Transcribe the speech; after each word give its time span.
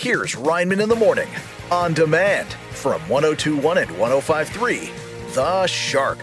Here's 0.00 0.36
Reinman 0.36 0.80
in 0.80 0.88
the 0.88 0.94
Morning 0.94 1.26
on 1.72 1.92
demand 1.92 2.52
from 2.70 3.00
1021 3.08 3.78
and 3.78 3.98
1053. 3.98 4.90
The 5.34 5.66
Shark. 5.66 6.18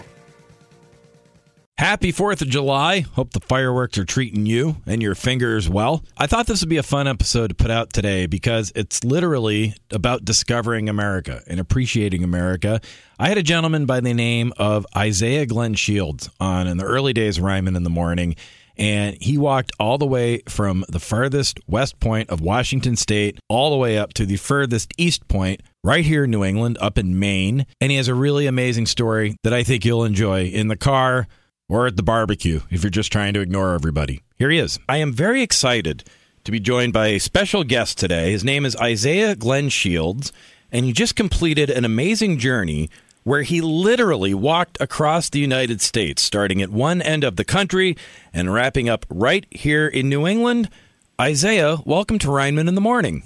Happy 1.76 2.10
4th 2.10 2.40
of 2.40 2.48
July. 2.48 3.00
Hope 3.00 3.34
the 3.34 3.40
fireworks 3.40 3.98
are 3.98 4.06
treating 4.06 4.46
you 4.46 4.76
and 4.86 5.02
your 5.02 5.14
fingers 5.14 5.68
well. 5.68 6.02
I 6.16 6.26
thought 6.26 6.46
this 6.46 6.62
would 6.62 6.70
be 6.70 6.78
a 6.78 6.82
fun 6.82 7.06
episode 7.06 7.48
to 7.48 7.54
put 7.54 7.70
out 7.70 7.92
today 7.92 8.24
because 8.24 8.72
it's 8.74 9.04
literally 9.04 9.74
about 9.90 10.24
discovering 10.24 10.88
America 10.88 11.42
and 11.46 11.60
appreciating 11.60 12.24
America. 12.24 12.80
I 13.18 13.28
had 13.28 13.36
a 13.36 13.42
gentleman 13.42 13.84
by 13.84 14.00
the 14.00 14.14
name 14.14 14.54
of 14.56 14.86
Isaiah 14.96 15.44
Glen 15.44 15.74
Shields 15.74 16.30
on 16.40 16.66
in 16.66 16.78
the 16.78 16.86
early 16.86 17.12
days 17.12 17.38
Reinman 17.38 17.76
in 17.76 17.82
the 17.82 17.90
Morning, 17.90 18.36
and 18.76 19.16
he 19.20 19.38
walked 19.38 19.72
all 19.80 19.98
the 19.98 20.06
way 20.06 20.42
from 20.48 20.84
the 20.88 21.00
farthest 21.00 21.58
west 21.66 21.98
point 22.00 22.30
of 22.30 22.40
Washington 22.40 22.96
State 22.96 23.38
all 23.48 23.70
the 23.70 23.76
way 23.76 23.98
up 23.98 24.12
to 24.14 24.26
the 24.26 24.36
furthest 24.36 24.92
east 24.98 25.26
point 25.28 25.62
right 25.82 26.04
here 26.04 26.24
in 26.24 26.30
New 26.30 26.44
England, 26.44 26.76
up 26.80 26.98
in 26.98 27.18
Maine. 27.18 27.66
And 27.80 27.90
he 27.90 27.96
has 27.96 28.08
a 28.08 28.14
really 28.14 28.46
amazing 28.46 28.86
story 28.86 29.36
that 29.44 29.52
I 29.52 29.62
think 29.62 29.84
you'll 29.84 30.04
enjoy 30.04 30.44
in 30.44 30.68
the 30.68 30.76
car 30.76 31.26
or 31.68 31.86
at 31.86 31.96
the 31.96 32.02
barbecue 32.02 32.60
if 32.70 32.82
you're 32.82 32.90
just 32.90 33.12
trying 33.12 33.34
to 33.34 33.40
ignore 33.40 33.74
everybody. 33.74 34.22
Here 34.36 34.50
he 34.50 34.58
is. 34.58 34.78
I 34.88 34.98
am 34.98 35.12
very 35.12 35.42
excited 35.42 36.04
to 36.44 36.52
be 36.52 36.60
joined 36.60 36.92
by 36.92 37.08
a 37.08 37.18
special 37.18 37.64
guest 37.64 37.98
today. 37.98 38.30
His 38.30 38.44
name 38.44 38.64
is 38.64 38.76
Isaiah 38.76 39.34
Glen 39.34 39.68
Shields, 39.68 40.32
and 40.70 40.84
he 40.84 40.92
just 40.92 41.16
completed 41.16 41.70
an 41.70 41.84
amazing 41.84 42.38
journey 42.38 42.88
where 43.26 43.42
he 43.42 43.60
literally 43.60 44.32
walked 44.32 44.80
across 44.80 45.28
the 45.28 45.40
United 45.40 45.80
States, 45.80 46.22
starting 46.22 46.62
at 46.62 46.70
one 46.70 47.02
end 47.02 47.24
of 47.24 47.34
the 47.34 47.44
country 47.44 47.96
and 48.32 48.54
wrapping 48.54 48.88
up 48.88 49.04
right 49.10 49.44
here 49.50 49.88
in 49.88 50.08
New 50.08 50.28
England. 50.28 50.70
Isaiah, 51.20 51.78
welcome 51.84 52.20
to 52.20 52.28
Reinman 52.28 52.68
in 52.68 52.76
the 52.76 52.80
Morning. 52.80 53.24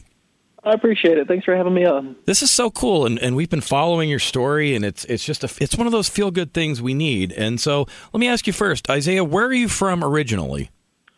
I 0.64 0.72
appreciate 0.72 1.18
it. 1.18 1.28
Thanks 1.28 1.44
for 1.44 1.54
having 1.54 1.74
me 1.74 1.84
on. 1.84 2.16
This 2.24 2.42
is 2.42 2.50
so 2.50 2.70
cool, 2.70 3.04
and, 3.04 3.18
and 3.18 3.36
we've 3.36 3.50
been 3.50 3.60
following 3.60 4.08
your 4.08 4.18
story, 4.18 4.74
and 4.74 4.86
it's 4.86 5.04
it's 5.04 5.22
just 5.22 5.44
a 5.44 5.50
it's 5.62 5.76
one 5.76 5.86
of 5.86 5.92
those 5.92 6.08
feel 6.08 6.30
good 6.30 6.54
things 6.54 6.80
we 6.80 6.94
need. 6.94 7.32
And 7.32 7.60
so, 7.60 7.86
let 8.14 8.20
me 8.20 8.28
ask 8.28 8.46
you 8.46 8.54
first, 8.54 8.88
Isaiah, 8.88 9.22
where 9.22 9.44
are 9.44 9.52
you 9.52 9.68
from 9.68 10.02
originally? 10.02 10.70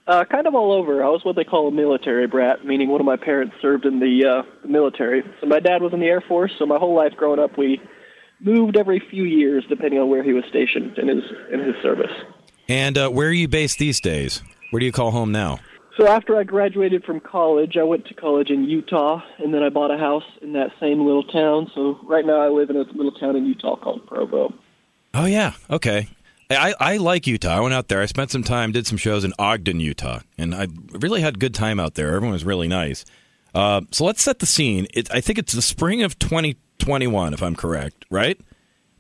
Uh, 0.09 0.25
kind 0.25 0.49
of 0.49 0.57
all 0.57 0.73
over. 0.73 1.05
I 1.05 1.09
was 1.09 1.25
what 1.25 1.37
they 1.37 1.45
call 1.45 1.69
a 1.69 1.71
military 1.71 2.27
brat, 2.27 2.65
meaning 2.65 2.89
one 2.89 3.01
of 3.01 3.07
my 3.07 3.17
parents 3.17 3.55
served 3.63 3.85
in 3.85 4.01
the 4.01 4.27
uh, 4.27 4.67
military. 4.67 5.23
So 5.41 5.47
my 5.47 5.61
dad 5.61 5.83
was 5.83 5.93
in 5.93 6.01
the 6.01 6.07
Air 6.07 6.21
Force. 6.21 6.51
So 6.59 6.67
my 6.67 6.79
whole 6.79 6.97
life 6.97 7.13
growing 7.17 7.39
up, 7.39 7.57
we 7.57 7.81
moved 8.43 8.77
every 8.77 9.01
few 9.11 9.25
years, 9.25 9.65
depending 9.69 9.99
on 9.99 10.09
where 10.09 10.23
he 10.23 10.33
was 10.33 10.45
stationed 10.49 10.99
in 10.99 11.09
his 11.09 11.25
in 11.53 11.61
his 11.61 11.75
service. 11.83 12.13
And 12.69 12.97
uh, 12.99 13.09
where 13.11 13.29
are 13.29 13.33
you 13.33 13.49
based 13.49 13.79
these 13.79 14.01
days? 14.01 14.43
Where 14.71 14.81
do 14.81 14.87
you 14.87 14.93
call 14.93 15.11
home 15.11 15.33
now? 15.33 15.59
So 15.97 16.07
after 16.07 16.39
I 16.39 16.45
graduated 16.45 17.05
from 17.05 17.21
college, 17.21 17.77
I 17.77 17.83
went 17.83 18.07
to 18.07 18.15
college 18.15 18.49
in 18.49 18.65
Utah, 18.65 19.21
and 19.39 19.53
then 19.53 19.63
I 19.63 19.69
bought 19.69 19.91
a 19.91 19.99
house 19.99 20.25
in 20.41 20.55
that 20.55 20.71
same 20.81 21.05
little 21.05 21.25
town. 21.25 21.71
So 21.75 22.01
right 22.05 22.25
now 22.25 22.41
I 22.41 22.49
live 22.49 22.71
in 22.71 22.77
a 22.77 22.85
little 22.95 23.13
town 23.13 23.37
in 23.37 23.45
Utah 23.45 23.77
called 23.77 24.07
Provo. 24.07 24.55
Oh 25.13 25.27
yeah, 25.27 25.53
okay. 25.69 26.09
I, 26.51 26.75
I 26.79 26.97
like 26.99 27.27
Utah. 27.27 27.57
I 27.57 27.61
went 27.61 27.75
out 27.75 27.89
there. 27.89 28.01
I 28.01 28.07
spent 28.07 28.31
some 28.31 28.43
time, 28.43 28.73
did 28.73 28.87
some 28.87 28.99
shows 28.99 29.25
in 29.25 29.33
Ogden, 29.39 29.81
Utah, 29.81 30.21
and 30.37 30.55
I 30.55 30.69
really 30.93 31.21
had 31.21 31.37
a 31.37 31.39
good 31.39 31.55
time 31.55 31.81
out 31.81 31.95
there. 31.95 32.09
Everyone 32.09 32.33
was 32.33 32.45
really 32.45 32.69
nice. 32.69 33.05
Uh, 33.55 33.83
so 33.91 34.05
let's 34.05 34.23
set 34.23 34.39
the 34.39 34.47
scene. 34.47 34.87
It, 34.95 35.11
I 35.15 35.21
think 35.21 35.39
it's 35.39 35.53
the 35.53 35.63
spring 35.63 36.03
of 36.03 36.19
2021, 36.83 37.35
if 37.35 37.43
I'm 37.43 37.57
correct, 37.57 38.05
right? 38.11 38.39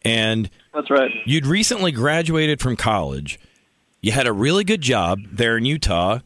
And 0.05 0.50
that's 0.75 0.91
right. 0.91 1.11
You'd 1.25 1.47
recently 1.47 1.92
graduated 1.92 2.61
from 2.61 2.77
college. 2.77 3.38
You 4.00 4.12
had 4.12 4.27
a 4.27 4.33
really 4.33 4.64
good 4.64 4.80
job 4.80 5.20
there 5.30 5.56
in 5.56 5.64
Utah 5.64 6.20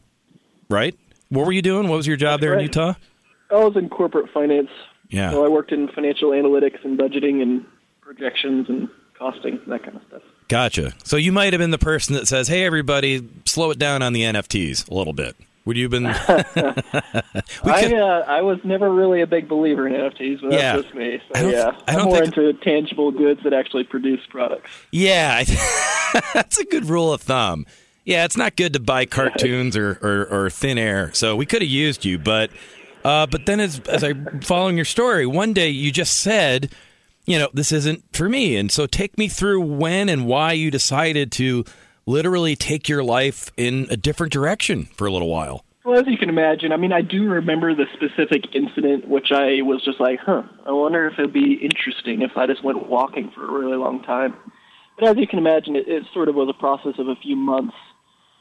right? 0.69 0.95
What 1.29 1.45
were 1.45 1.51
you 1.51 1.61
doing? 1.61 1.87
What 1.87 1.97
was 1.97 2.07
your 2.07 2.17
job 2.17 2.39
That's 2.39 2.41
there 2.41 2.51
right. 2.51 2.59
in 2.59 2.65
Utah? 2.65 2.93
I 3.49 3.55
was 3.55 3.75
in 3.75 3.89
corporate 3.89 4.29
finance. 4.33 4.69
Yeah. 5.09 5.31
So 5.31 5.45
I 5.45 5.47
worked 5.47 5.71
in 5.71 5.87
financial 5.89 6.31
analytics 6.31 6.83
and 6.83 6.97
budgeting 6.97 7.41
and 7.41 7.65
projections 8.01 8.67
and 8.69 8.89
costing, 9.17 9.59
that 9.67 9.83
kind 9.83 9.95
of 9.95 10.03
stuff. 10.07 10.21
Gotcha. 10.47 10.93
So 11.03 11.17
you 11.17 11.31
might 11.31 11.53
have 11.53 11.59
been 11.59 11.71
the 11.71 11.77
person 11.77 12.15
that 12.15 12.27
says, 12.27 12.47
"Hey, 12.47 12.63
everybody, 12.63 13.27
slow 13.45 13.71
it 13.71 13.79
down 13.79 14.01
on 14.01 14.13
the 14.13 14.23
NFTs 14.23 14.89
a 14.89 14.93
little 14.93 15.13
bit." 15.13 15.35
Would 15.67 15.77
you 15.77 15.83
have 15.83 15.91
been? 15.91 16.05
I 17.65 17.93
uh, 17.93 18.23
I 18.27 18.41
was 18.41 18.57
never 18.63 18.89
really 18.91 19.21
a 19.21 19.27
big 19.27 19.47
believer 19.47 19.87
in 19.87 19.93
NFTs, 19.93 20.41
but 20.41 20.51
Yeah. 20.53 20.73
that's 20.77 20.83
just 20.83 20.95
me. 20.95 21.21
I 21.35 21.39
So 21.39 21.43
don't- 21.43 21.51
yeah, 21.51 21.79
I 21.87 21.91
don't 21.93 22.01
am 22.01 22.05
more 22.07 22.15
think- 22.25 22.37
into 22.37 22.53
tangible 22.63 23.11
goods 23.11 23.41
that 23.43 23.53
actually 23.53 23.83
produce 23.83 24.21
products. 24.29 24.71
yeah, 24.91 25.43
that's 26.33 26.57
a 26.57 26.65
good 26.65 26.85
rule 26.85 27.11
of 27.13 27.21
thumb. 27.21 27.65
Yeah, 28.05 28.23
it's 28.23 28.37
not 28.37 28.55
good 28.55 28.71
to 28.73 28.79
buy 28.79 29.05
cartoons 29.05 29.75
or, 29.75 29.99
or, 30.01 30.25
or 30.45 30.49
thin 30.49 30.77
air. 30.77 31.11
So 31.13 31.35
we 31.35 31.45
could 31.45 31.61
have 31.61 31.69
used 31.69 32.05
you, 32.05 32.17
but 32.17 32.49
uh, 33.03 33.25
but 33.27 33.45
then 33.45 33.59
as 33.59 33.79
as 33.81 34.03
I 34.03 34.13
following 34.41 34.77
your 34.77 34.85
story, 34.85 35.25
one 35.25 35.51
day 35.53 35.67
you 35.69 35.91
just 35.91 36.17
said, 36.17 36.71
you 37.25 37.37
know, 37.37 37.49
this 37.53 37.73
isn't 37.73 38.05
for 38.13 38.29
me, 38.29 38.55
and 38.55 38.71
so 38.71 38.85
take 38.85 39.17
me 39.17 39.27
through 39.27 39.59
when 39.61 40.07
and 40.07 40.25
why 40.25 40.53
you 40.53 40.71
decided 40.71 41.31
to 41.33 41.65
literally 42.07 42.55
take 42.55 42.89
your 42.89 43.03
life 43.03 43.51
in 43.55 43.85
a 43.91 43.97
different 43.97 44.33
direction 44.33 44.85
for 44.95 45.05
a 45.05 45.11
little 45.11 45.29
while. 45.29 45.63
Well, 45.85 45.99
as 45.99 46.07
you 46.07 46.17
can 46.17 46.27
imagine, 46.27 46.73
I 46.73 46.77
mean, 46.77 46.91
I 46.91 47.01
do 47.01 47.29
remember 47.29 47.73
the 47.73 47.85
specific 47.93 48.53
incident, 48.53 49.07
which 49.07 49.31
I 49.31 49.61
was 49.61 49.81
just 49.85 50.01
like, 50.01 50.19
huh, 50.19 50.43
I 50.65 50.71
wonder 50.71 51.07
if 51.07 51.13
it'd 51.17 51.31
be 51.31 51.53
interesting 51.53 52.23
if 52.23 52.31
I 52.35 52.45
just 52.45 52.63
went 52.63 52.89
walking 52.89 53.31
for 53.33 53.47
a 53.47 53.51
really 53.51 53.77
long 53.77 54.03
time. 54.03 54.35
But 54.99 55.09
as 55.09 55.17
you 55.17 55.27
can 55.27 55.39
imagine, 55.39 55.75
it, 55.75 55.87
it 55.87 56.03
sort 56.13 56.27
of 56.27 56.35
was 56.35 56.49
a 56.49 56.59
process 56.59 56.99
of 56.99 57.07
a 57.07 57.15
few 57.15 57.35
months. 57.37 57.75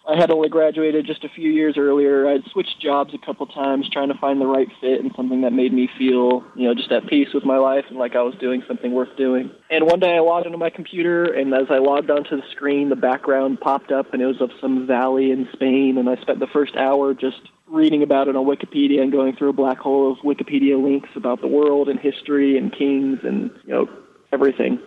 I 0.09 0.17
had 0.17 0.31
only 0.31 0.49
graduated 0.49 1.05
just 1.05 1.25
a 1.25 1.29
few 1.29 1.51
years 1.51 1.77
earlier. 1.77 2.29
I'd 2.29 2.45
switched 2.53 2.81
jobs 2.81 3.13
a 3.13 3.27
couple 3.27 3.45
times 3.47 3.89
trying 3.91 4.09
to 4.09 4.19
find 4.19 4.41
the 4.41 4.47
right 4.47 4.69
fit 4.81 5.01
and 5.01 5.11
something 5.17 5.41
that 5.41 5.53
made 5.53 5.73
me 5.73 5.89
feel, 5.99 6.45
you 6.55 6.69
know, 6.69 6.75
just 6.75 6.93
at 6.93 7.09
peace 7.09 7.29
with 7.35 7.45
my 7.45 7.57
life 7.59 7.85
and 7.89 7.99
like 7.99 8.15
I 8.15 8.23
was 8.23 8.35
doing 8.37 8.63
something 8.69 8.93
worth 8.93 9.17
doing. 9.17 9.51
And 9.69 9.85
one 9.87 9.99
day 9.99 10.15
I 10.15 10.21
logged 10.21 10.47
into 10.47 10.59
my 10.59 10.71
computer, 10.71 11.25
and 11.25 11.53
as 11.53 11.67
I 11.71 11.79
logged 11.79 12.11
onto 12.11 12.37
the 12.37 12.47
screen, 12.53 12.89
the 12.89 12.97
background 12.97 13.61
popped 13.61 13.91
up, 13.91 14.13
and 14.13 14.23
it 14.23 14.27
was 14.27 14.41
of 14.41 14.51
some 14.61 14.87
valley 14.87 15.33
in 15.33 15.49
Spain. 15.53 15.99
And 15.99 16.09
I 16.09 16.17
spent 16.23 16.39
the 16.39 16.47
first 16.47 16.77
hour 16.77 17.13
just 17.13 17.41
reading 17.67 18.05
about 18.05 18.29
it 18.29 18.37
on 18.37 18.47
Wikipedia 18.47 19.01
and 19.01 19.11
going 19.11 19.35
through 19.35 19.49
a 19.49 19.55
black 19.55 19.79
hole 19.79 20.13
of 20.13 20.19
Wikipedia 20.19 20.81
links 20.81 21.09
about 21.17 21.41
the 21.41 21.49
world 21.49 21.89
and 21.89 21.99
history 21.99 22.57
and 22.57 22.73
kings 22.73 23.19
and 23.25 23.51
you 23.65 23.75
know 23.75 23.89
everything. 24.33 24.79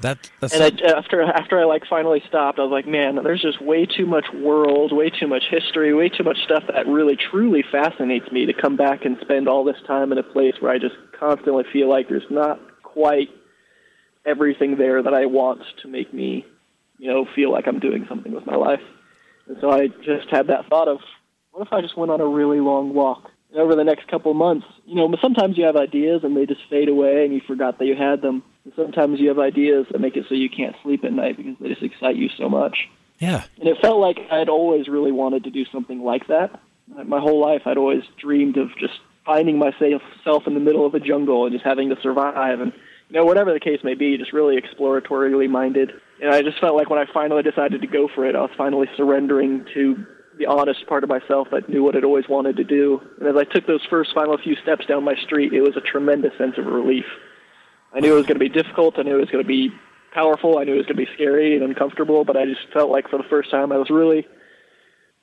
That 0.00 0.30
that's 0.40 0.54
And 0.54 0.62
I, 0.62 0.96
after 0.96 1.22
after 1.22 1.58
I 1.60 1.64
like 1.64 1.82
finally 1.88 2.22
stopped, 2.28 2.58
I 2.58 2.62
was 2.62 2.70
like, 2.70 2.86
man, 2.86 3.16
there's 3.24 3.42
just 3.42 3.60
way 3.60 3.84
too 3.84 4.06
much 4.06 4.26
world, 4.32 4.92
way 4.92 5.10
too 5.10 5.26
much 5.26 5.44
history, 5.50 5.92
way 5.92 6.08
too 6.08 6.22
much 6.22 6.38
stuff 6.44 6.64
that 6.72 6.86
really 6.86 7.16
truly 7.16 7.64
fascinates 7.70 8.30
me 8.30 8.46
to 8.46 8.52
come 8.52 8.76
back 8.76 9.04
and 9.04 9.16
spend 9.20 9.48
all 9.48 9.64
this 9.64 9.76
time 9.86 10.12
in 10.12 10.18
a 10.18 10.22
place 10.22 10.54
where 10.60 10.70
I 10.70 10.78
just 10.78 10.94
constantly 11.18 11.64
feel 11.72 11.88
like 11.88 12.08
there's 12.08 12.30
not 12.30 12.60
quite 12.84 13.28
everything 14.24 14.76
there 14.76 15.02
that 15.02 15.14
I 15.14 15.26
want 15.26 15.62
to 15.82 15.88
make 15.88 16.14
me, 16.14 16.46
you 16.98 17.10
know, 17.10 17.26
feel 17.34 17.50
like 17.50 17.66
I'm 17.66 17.80
doing 17.80 18.06
something 18.08 18.32
with 18.32 18.46
my 18.46 18.56
life. 18.56 18.82
And 19.48 19.56
so 19.60 19.70
I 19.70 19.88
just 19.88 20.28
had 20.30 20.48
that 20.48 20.68
thought 20.68 20.88
of, 20.88 20.98
what 21.50 21.66
if 21.66 21.72
I 21.72 21.80
just 21.80 21.96
went 21.96 22.12
on 22.12 22.20
a 22.20 22.26
really 22.26 22.60
long 22.60 22.94
walk? 22.94 23.30
And 23.50 23.60
over 23.60 23.74
the 23.74 23.84
next 23.84 24.06
couple 24.08 24.30
of 24.30 24.36
months, 24.36 24.66
you 24.84 24.94
know, 24.94 25.12
sometimes 25.20 25.56
you 25.56 25.64
have 25.64 25.76
ideas 25.76 26.20
and 26.22 26.36
they 26.36 26.46
just 26.46 26.60
fade 26.68 26.88
away 26.88 27.24
and 27.24 27.34
you 27.34 27.40
forgot 27.46 27.78
that 27.78 27.86
you 27.86 27.96
had 27.96 28.20
them. 28.20 28.42
Sometimes 28.76 29.18
you 29.18 29.28
have 29.28 29.38
ideas 29.38 29.86
that 29.90 30.00
make 30.00 30.16
it 30.16 30.26
so 30.28 30.34
you 30.34 30.50
can't 30.50 30.76
sleep 30.82 31.04
at 31.04 31.12
night 31.12 31.36
because 31.36 31.56
they 31.60 31.68
just 31.68 31.82
excite 31.82 32.16
you 32.16 32.28
so 32.36 32.48
much. 32.48 32.88
yeah. 33.18 33.44
And 33.58 33.68
it 33.68 33.78
felt 33.80 33.98
like 33.98 34.18
I'd 34.30 34.48
always 34.48 34.88
really 34.88 35.12
wanted 35.12 35.44
to 35.44 35.50
do 35.50 35.64
something 35.72 36.02
like 36.02 36.26
that. 36.28 36.60
My 37.04 37.20
whole 37.20 37.40
life, 37.40 37.62
I'd 37.66 37.78
always 37.78 38.02
dreamed 38.18 38.56
of 38.56 38.68
just 38.78 38.94
finding 39.24 39.58
myself 39.58 40.46
in 40.46 40.54
the 40.54 40.60
middle 40.60 40.86
of 40.86 40.94
a 40.94 41.00
jungle 41.00 41.44
and 41.44 41.52
just 41.52 41.64
having 41.64 41.90
to 41.90 42.00
survive. 42.02 42.60
And, 42.60 42.72
you 43.10 43.18
know, 43.18 43.24
whatever 43.24 43.52
the 43.52 43.60
case 43.60 43.80
may 43.84 43.94
be, 43.94 44.16
just 44.16 44.32
really 44.32 44.58
exploratorily 44.60 45.48
minded. 45.48 45.92
And 46.22 46.30
I 46.30 46.42
just 46.42 46.58
felt 46.60 46.76
like 46.76 46.88
when 46.88 46.98
I 46.98 47.04
finally 47.12 47.42
decided 47.42 47.82
to 47.82 47.86
go 47.86 48.08
for 48.14 48.26
it, 48.26 48.34
I 48.34 48.40
was 48.40 48.50
finally 48.56 48.86
surrendering 48.96 49.66
to 49.74 50.06
the 50.38 50.46
honest 50.46 50.86
part 50.86 51.04
of 51.04 51.10
myself 51.10 51.48
that 51.50 51.68
knew 51.68 51.82
what 51.82 51.96
I'd 51.96 52.04
always 52.04 52.28
wanted 52.28 52.56
to 52.56 52.64
do. 52.64 53.00
And 53.18 53.28
as 53.28 53.36
I 53.36 53.44
took 53.44 53.66
those 53.66 53.84
first 53.90 54.14
final 54.14 54.38
few 54.38 54.56
steps 54.62 54.86
down 54.86 55.04
my 55.04 55.16
street, 55.16 55.52
it 55.52 55.60
was 55.60 55.76
a 55.76 55.80
tremendous 55.80 56.32
sense 56.38 56.56
of 56.56 56.66
relief. 56.66 57.04
I 57.94 58.00
knew 58.00 58.12
it 58.12 58.16
was 58.16 58.26
going 58.26 58.38
to 58.38 58.44
be 58.44 58.48
difficult. 58.48 58.98
I 58.98 59.02
knew 59.02 59.16
it 59.16 59.20
was 59.20 59.30
going 59.30 59.44
to 59.44 59.48
be 59.48 59.70
powerful. 60.12 60.58
I 60.58 60.64
knew 60.64 60.74
it 60.74 60.78
was 60.78 60.86
going 60.86 60.96
to 60.96 61.06
be 61.06 61.12
scary 61.14 61.54
and 61.54 61.64
uncomfortable, 61.64 62.24
but 62.24 62.36
I 62.36 62.44
just 62.44 62.60
felt 62.72 62.90
like 62.90 63.08
for 63.08 63.18
the 63.18 63.28
first 63.28 63.50
time 63.50 63.72
I 63.72 63.78
was 63.78 63.90
really 63.90 64.26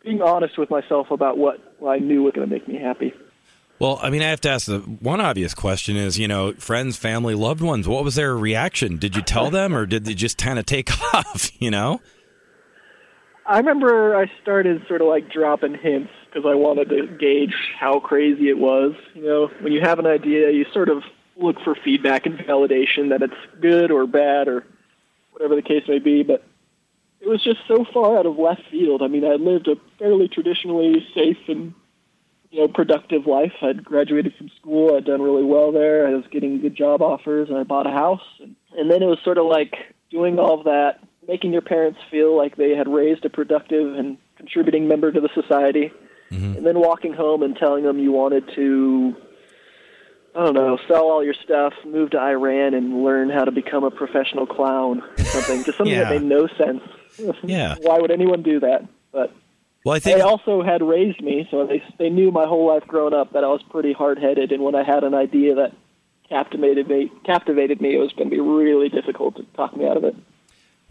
being 0.03 0.21
honest 0.21 0.57
with 0.57 0.69
myself 0.69 1.11
about 1.11 1.37
what 1.37 1.75
I 1.87 1.99
knew 1.99 2.23
was 2.23 2.33
going 2.33 2.47
to 2.47 2.53
make 2.53 2.67
me 2.67 2.79
happy. 2.79 3.13
Well, 3.77 3.99
I 4.01 4.09
mean, 4.09 4.21
I 4.21 4.29
have 4.29 4.39
to 4.41 4.49
ask 4.49 4.67
the 4.67 4.79
one 4.79 5.19
obvious 5.19 5.53
question 5.53 5.97
is, 5.97 6.17
you 6.17 6.29
know, 6.29 6.53
friends, 6.53 6.95
family, 6.95 7.35
loved 7.35 7.61
ones. 7.61 7.87
What 7.87 8.05
was 8.05 8.15
their 8.15 8.35
reaction? 8.35 8.97
Did 8.97 9.15
you 9.15 9.21
tell 9.21 9.49
them, 9.49 9.75
or 9.75 9.85
did 9.85 10.05
they 10.05 10.13
just 10.13 10.37
kind 10.37 10.57
of 10.57 10.65
take 10.65 10.91
off? 11.13 11.51
You 11.59 11.71
know? 11.71 11.99
I 13.45 13.57
remember 13.57 14.15
I 14.15 14.31
started 14.41 14.81
sort 14.87 15.01
of 15.01 15.07
like 15.07 15.29
dropping 15.29 15.75
hints 15.75 16.09
because 16.25 16.49
I 16.49 16.55
wanted 16.55 16.89
to 16.89 17.07
gauge 17.19 17.53
how 17.77 17.99
crazy 17.99 18.49
it 18.49 18.57
was. 18.57 18.93
You 19.13 19.23
know, 19.23 19.49
when 19.61 19.73
you 19.73 19.81
have 19.81 19.99
an 19.99 20.07
idea, 20.07 20.51
you 20.51 20.65
sort 20.73 20.89
of 20.89 21.03
look 21.37 21.57
for 21.63 21.75
feedback 21.75 22.25
and 22.25 22.37
validation 22.39 23.09
that 23.09 23.21
it's 23.21 23.33
good 23.61 23.91
or 23.91 24.07
bad 24.07 24.47
or 24.47 24.65
whatever 25.31 25.55
the 25.55 25.61
case 25.61 25.83
may 25.87 25.99
be. 25.99 26.23
But 26.23 26.43
it 27.21 27.27
was 27.27 27.43
just 27.43 27.59
so 27.67 27.85
far 27.93 28.17
out 28.17 28.25
of 28.25 28.37
left 28.37 28.63
field. 28.69 29.01
I 29.01 29.07
mean, 29.07 29.25
I 29.25 29.35
lived 29.35 29.67
a 29.67 29.75
fairly 29.99 30.27
traditionally 30.27 31.05
safe 31.13 31.37
and 31.47 31.73
you 32.51 32.61
know 32.61 32.67
productive 32.67 33.25
life. 33.25 33.53
I'd 33.61 33.83
graduated 33.83 34.33
from 34.37 34.49
school. 34.59 34.95
I'd 34.95 35.05
done 35.05 35.21
really 35.21 35.43
well 35.43 35.71
there. 35.71 36.07
I 36.07 36.13
was 36.13 36.25
getting 36.31 36.61
good 36.61 36.75
job 36.75 37.01
offers, 37.01 37.49
and 37.49 37.57
I 37.57 37.63
bought 37.63 37.87
a 37.87 37.91
house. 37.91 38.23
And, 38.39 38.55
and 38.77 38.89
then 38.89 39.03
it 39.03 39.07
was 39.07 39.19
sort 39.23 39.37
of 39.37 39.45
like 39.45 39.75
doing 40.09 40.39
all 40.39 40.59
of 40.59 40.65
that, 40.65 40.99
making 41.27 41.51
your 41.51 41.61
parents 41.61 41.99
feel 42.09 42.37
like 42.37 42.55
they 42.55 42.75
had 42.75 42.87
raised 42.87 43.25
a 43.25 43.29
productive 43.29 43.95
and 43.95 44.17
contributing 44.37 44.87
member 44.87 45.11
to 45.11 45.19
the 45.19 45.29
society, 45.33 45.91
mm-hmm. 46.31 46.57
and 46.57 46.65
then 46.65 46.79
walking 46.79 47.13
home 47.13 47.43
and 47.43 47.57
telling 47.57 47.83
them 47.83 47.99
you 47.99 48.11
wanted 48.11 48.49
to 48.55 49.15
I 50.35 50.43
don't 50.43 50.53
know, 50.53 50.77
sell 50.87 51.03
all 51.03 51.23
your 51.23 51.33
stuff, 51.33 51.73
move 51.85 52.09
to 52.11 52.19
Iran, 52.19 52.73
and 52.73 53.03
learn 53.03 53.29
how 53.29 53.45
to 53.45 53.51
become 53.51 53.85
a 53.85 53.91
professional 53.91 54.45
clown 54.45 55.01
or 55.01 55.23
something. 55.23 55.63
Just 55.63 55.77
something 55.77 55.95
yeah. 55.95 56.09
that 56.09 56.21
made 56.21 56.23
no 56.23 56.47
sense. 56.47 56.81
Yeah. 57.43 57.75
Why 57.81 57.99
would 57.99 58.11
anyone 58.11 58.43
do 58.43 58.59
that? 58.59 58.85
But 59.13 59.33
well, 59.85 59.95
I 59.95 59.99
think 59.99 60.17
they 60.17 60.21
also 60.21 60.61
had 60.61 60.81
raised 60.81 61.21
me, 61.21 61.47
so 61.49 61.65
they 61.65 61.81
they 61.97 62.09
knew 62.09 62.31
my 62.31 62.45
whole 62.45 62.67
life 62.67 62.85
growing 62.85 63.13
up 63.13 63.31
that 63.31 63.45
I 63.45 63.47
was 63.47 63.63
pretty 63.69 63.93
hard 63.93 64.19
headed, 64.19 64.51
and 64.51 64.61
when 64.61 64.75
I 64.75 64.83
had 64.83 65.05
an 65.05 65.13
idea 65.13 65.55
that 65.55 65.73
captivated 66.27 66.89
me, 66.89 67.11
captivated 67.23 67.79
me, 67.79 67.95
it 67.95 67.99
was 67.99 68.11
going 68.13 68.29
to 68.29 68.35
be 68.35 68.41
really 68.41 68.89
difficult 68.89 69.37
to 69.37 69.43
talk 69.55 69.77
me 69.77 69.87
out 69.87 69.95
of 69.95 70.03
it. 70.03 70.15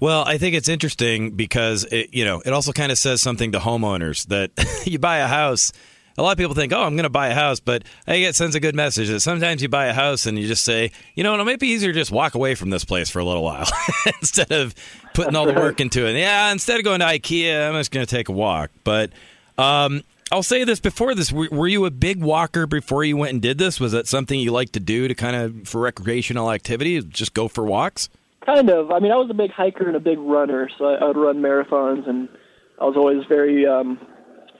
Well, 0.00 0.24
I 0.26 0.38
think 0.38 0.54
it's 0.54 0.68
interesting 0.68 1.32
because 1.32 1.84
it, 1.84 2.14
you 2.14 2.24
know 2.24 2.40
it 2.40 2.52
also 2.54 2.72
kind 2.72 2.90
of 2.90 2.96
says 2.96 3.20
something 3.20 3.52
to 3.52 3.58
homeowners 3.58 4.26
that 4.28 4.52
you 4.86 4.98
buy 4.98 5.18
a 5.18 5.26
house 5.26 5.72
a 6.16 6.22
lot 6.22 6.32
of 6.32 6.38
people 6.38 6.54
think, 6.54 6.72
oh, 6.72 6.82
I'm 6.82 6.94
going 6.94 7.04
to 7.04 7.10
buy 7.10 7.28
a 7.28 7.34
house, 7.34 7.60
but 7.60 7.82
I 8.06 8.18
get 8.20 8.34
sends 8.34 8.54
a 8.54 8.60
good 8.60 8.74
message 8.74 9.08
that 9.08 9.20
sometimes 9.20 9.62
you 9.62 9.68
buy 9.68 9.86
a 9.86 9.92
house 9.92 10.26
and 10.26 10.38
you 10.38 10.46
just 10.46 10.64
say, 10.64 10.92
you 11.14 11.24
know, 11.24 11.38
it 11.38 11.44
might 11.44 11.58
be 11.58 11.68
easier 11.68 11.92
to 11.92 11.98
just 11.98 12.12
walk 12.12 12.34
away 12.34 12.54
from 12.54 12.70
this 12.70 12.84
place 12.84 13.10
for 13.10 13.18
a 13.18 13.24
little 13.24 13.42
while 13.42 13.66
instead 14.20 14.52
of 14.52 14.74
putting 15.12 15.34
all 15.34 15.46
the 15.46 15.54
work 15.54 15.80
into 15.80 16.06
it. 16.06 16.16
Yeah, 16.16 16.52
instead 16.52 16.78
of 16.78 16.84
going 16.84 17.00
to 17.00 17.06
IKEA, 17.06 17.68
I'm 17.68 17.74
just 17.74 17.90
going 17.90 18.06
to 18.06 18.10
take 18.16 18.28
a 18.28 18.32
walk. 18.32 18.70
But 18.84 19.10
um, 19.58 20.02
I'll 20.30 20.42
say 20.42 20.64
this 20.64 20.80
before 20.80 21.14
this: 21.14 21.32
were 21.32 21.68
you 21.68 21.84
a 21.84 21.90
big 21.90 22.22
walker 22.22 22.66
before 22.66 23.04
you 23.04 23.16
went 23.16 23.32
and 23.32 23.42
did 23.42 23.58
this? 23.58 23.80
Was 23.80 23.92
that 23.92 24.06
something 24.06 24.38
you 24.38 24.52
like 24.52 24.72
to 24.72 24.80
do 24.80 25.08
to 25.08 25.14
kind 25.14 25.36
of 25.36 25.68
for 25.68 25.80
recreational 25.80 26.52
activity? 26.52 27.02
Just 27.02 27.34
go 27.34 27.48
for 27.48 27.64
walks? 27.64 28.08
Kind 28.46 28.70
of. 28.70 28.90
I 28.90 28.98
mean, 28.98 29.10
I 29.10 29.16
was 29.16 29.30
a 29.30 29.34
big 29.34 29.50
hiker 29.50 29.86
and 29.86 29.96
a 29.96 30.00
big 30.00 30.18
runner, 30.18 30.68
so 30.78 30.86
I 30.86 31.04
would 31.04 31.16
run 31.16 31.40
marathons, 31.40 32.08
and 32.08 32.28
I 32.80 32.84
was 32.84 32.96
always 32.96 33.24
very 33.26 33.66
um, 33.66 33.98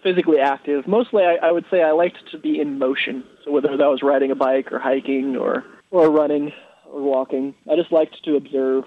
physically 0.05 0.39
active. 0.39 0.87
Mostly, 0.87 1.25
I, 1.25 1.49
I 1.49 1.51
would 1.51 1.65
say 1.71 1.83
I 1.83 1.91
liked 1.91 2.19
to 2.31 2.39
be 2.39 2.61
in 2.61 2.79
motion. 2.79 3.25
So 3.45 3.51
whether 3.51 3.77
that 3.77 3.87
was 3.87 4.03
riding 4.03 4.31
a 4.31 4.37
bike 4.37 4.71
or 4.71 4.79
hiking 4.79 5.37
or 5.37 5.65
or 5.91 6.11
running 6.11 6.53
or 6.87 7.03
walking, 7.03 7.55
I 7.71 7.75
just 7.75 7.91
liked 7.91 8.23
to 8.25 8.37
observe. 8.37 8.85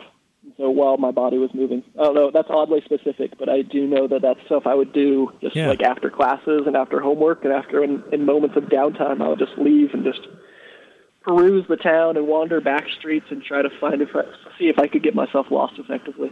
So 0.55 0.69
while 0.69 0.95
my 0.95 1.11
body 1.11 1.37
was 1.37 1.49
moving, 1.53 1.83
I 1.99 2.03
don't 2.03 2.15
know. 2.15 2.31
That's 2.31 2.47
oddly 2.49 2.81
specific, 2.85 3.37
but 3.37 3.49
I 3.49 3.63
do 3.63 3.85
know 3.85 4.07
that 4.07 4.21
that's 4.21 4.39
stuff 4.45 4.63
I 4.65 4.75
would 4.75 4.93
do 4.93 5.33
just 5.41 5.57
yeah. 5.57 5.67
like 5.67 5.81
after 5.81 6.09
classes 6.09 6.63
and 6.65 6.77
after 6.77 7.01
homework 7.01 7.43
and 7.43 7.51
after 7.51 7.83
in, 7.83 8.01
in 8.13 8.25
moments 8.25 8.55
of 8.55 8.63
downtime. 8.63 9.21
I 9.21 9.27
would 9.27 9.39
just 9.39 9.57
leave 9.57 9.93
and 9.93 10.05
just 10.05 10.21
peruse 11.21 11.65
the 11.67 11.75
town 11.75 12.15
and 12.15 12.27
wander 12.27 12.61
back 12.61 12.85
streets 12.97 13.25
and 13.29 13.43
try 13.43 13.61
to 13.61 13.69
find 13.81 14.01
if 14.01 14.15
I, 14.15 14.21
see 14.57 14.69
if 14.69 14.79
I 14.79 14.87
could 14.87 15.03
get 15.03 15.13
myself 15.13 15.47
lost 15.51 15.73
effectively. 15.77 16.31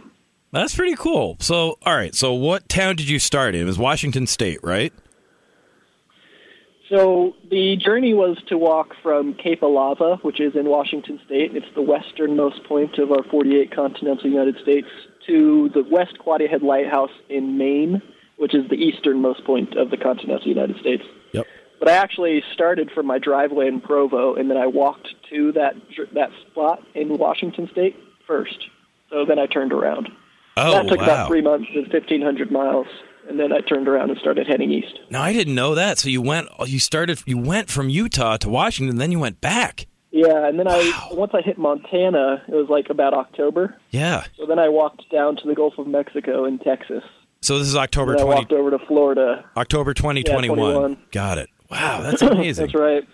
That's 0.56 0.74
pretty 0.74 0.96
cool. 0.96 1.36
So, 1.38 1.78
all 1.84 1.94
right. 1.94 2.14
So, 2.14 2.32
what 2.32 2.66
town 2.66 2.96
did 2.96 3.10
you 3.10 3.18
start 3.18 3.54
in? 3.54 3.60
It 3.60 3.64
was 3.64 3.78
Washington 3.78 4.26
State, 4.26 4.60
right? 4.62 4.90
So, 6.88 7.34
the 7.50 7.76
journey 7.76 8.14
was 8.14 8.38
to 8.48 8.56
walk 8.56 8.94
from 9.02 9.34
Cape 9.34 9.62
Alava, 9.62 10.16
which 10.22 10.40
is 10.40 10.56
in 10.56 10.64
Washington 10.64 11.20
State. 11.26 11.54
It's 11.54 11.66
the 11.74 11.82
westernmost 11.82 12.64
point 12.64 12.98
of 12.98 13.12
our 13.12 13.22
48 13.24 13.70
continental 13.70 14.30
United 14.30 14.56
States, 14.62 14.88
to 15.26 15.68
the 15.74 15.84
West 15.90 16.16
Quoddy 16.24 16.48
Head 16.48 16.62
Lighthouse 16.62 17.10
in 17.28 17.58
Maine, 17.58 18.00
which 18.38 18.54
is 18.54 18.66
the 18.70 18.76
easternmost 18.76 19.44
point 19.44 19.76
of 19.76 19.90
the 19.90 19.98
continental 19.98 20.48
United 20.48 20.78
States. 20.78 21.02
Yep. 21.32 21.46
But 21.78 21.90
I 21.90 21.96
actually 21.96 22.42
started 22.54 22.90
from 22.94 23.04
my 23.04 23.18
driveway 23.18 23.68
in 23.68 23.82
Provo, 23.82 24.34
and 24.34 24.48
then 24.48 24.56
I 24.56 24.68
walked 24.68 25.08
to 25.28 25.52
that 25.52 25.74
that 26.14 26.30
spot 26.50 26.82
in 26.94 27.18
Washington 27.18 27.68
State 27.72 27.96
first. 28.26 28.70
So 29.10 29.26
then 29.26 29.38
I 29.38 29.44
turned 29.44 29.74
around. 29.74 30.08
Oh, 30.56 30.72
that 30.72 30.88
took 30.88 30.98
wow. 30.98 31.04
about 31.04 31.28
three 31.28 31.42
months 31.42 31.68
and 31.74 31.86
1,500 31.86 32.50
miles. 32.50 32.86
And 33.28 33.40
then 33.40 33.52
I 33.52 33.60
turned 33.60 33.88
around 33.88 34.10
and 34.10 34.18
started 34.20 34.46
heading 34.46 34.70
east. 34.70 35.00
No, 35.10 35.20
I 35.20 35.32
didn't 35.32 35.56
know 35.56 35.74
that. 35.74 35.98
So 35.98 36.08
you 36.08 36.22
went, 36.22 36.48
you 36.66 36.78
started, 36.78 37.20
you 37.26 37.36
went 37.36 37.68
from 37.70 37.88
Utah 37.88 38.36
to 38.38 38.48
Washington, 38.48 38.98
then 38.98 39.10
you 39.10 39.18
went 39.18 39.40
back. 39.40 39.86
Yeah, 40.16 40.46
and 40.48 40.58
then 40.58 40.66
wow. 40.66 40.76
I 40.76 41.08
once 41.12 41.32
I 41.34 41.42
hit 41.42 41.58
Montana, 41.58 42.42
it 42.48 42.54
was 42.54 42.68
like 42.70 42.88
about 42.88 43.12
October. 43.12 43.76
Yeah. 43.90 44.24
So 44.38 44.46
then 44.46 44.58
I 44.58 44.68
walked 44.68 45.10
down 45.10 45.36
to 45.36 45.46
the 45.46 45.54
Gulf 45.54 45.74
of 45.76 45.86
Mexico 45.86 46.46
in 46.46 46.58
Texas. 46.58 47.02
So 47.42 47.58
this 47.58 47.68
is 47.68 47.76
October. 47.76 48.12
And 48.12 48.20
20, 48.22 48.32
I 48.32 48.34
walked 48.34 48.52
over 48.52 48.70
to 48.70 48.78
Florida. 48.86 49.44
October 49.56 49.92
2021. 49.92 50.90
Yeah, 50.90 50.96
Got 51.10 51.38
it. 51.38 51.50
Wow, 51.70 52.00
that's 52.02 52.22
amazing. 52.22 52.66
that's 52.66 52.74
right. 52.74 53.06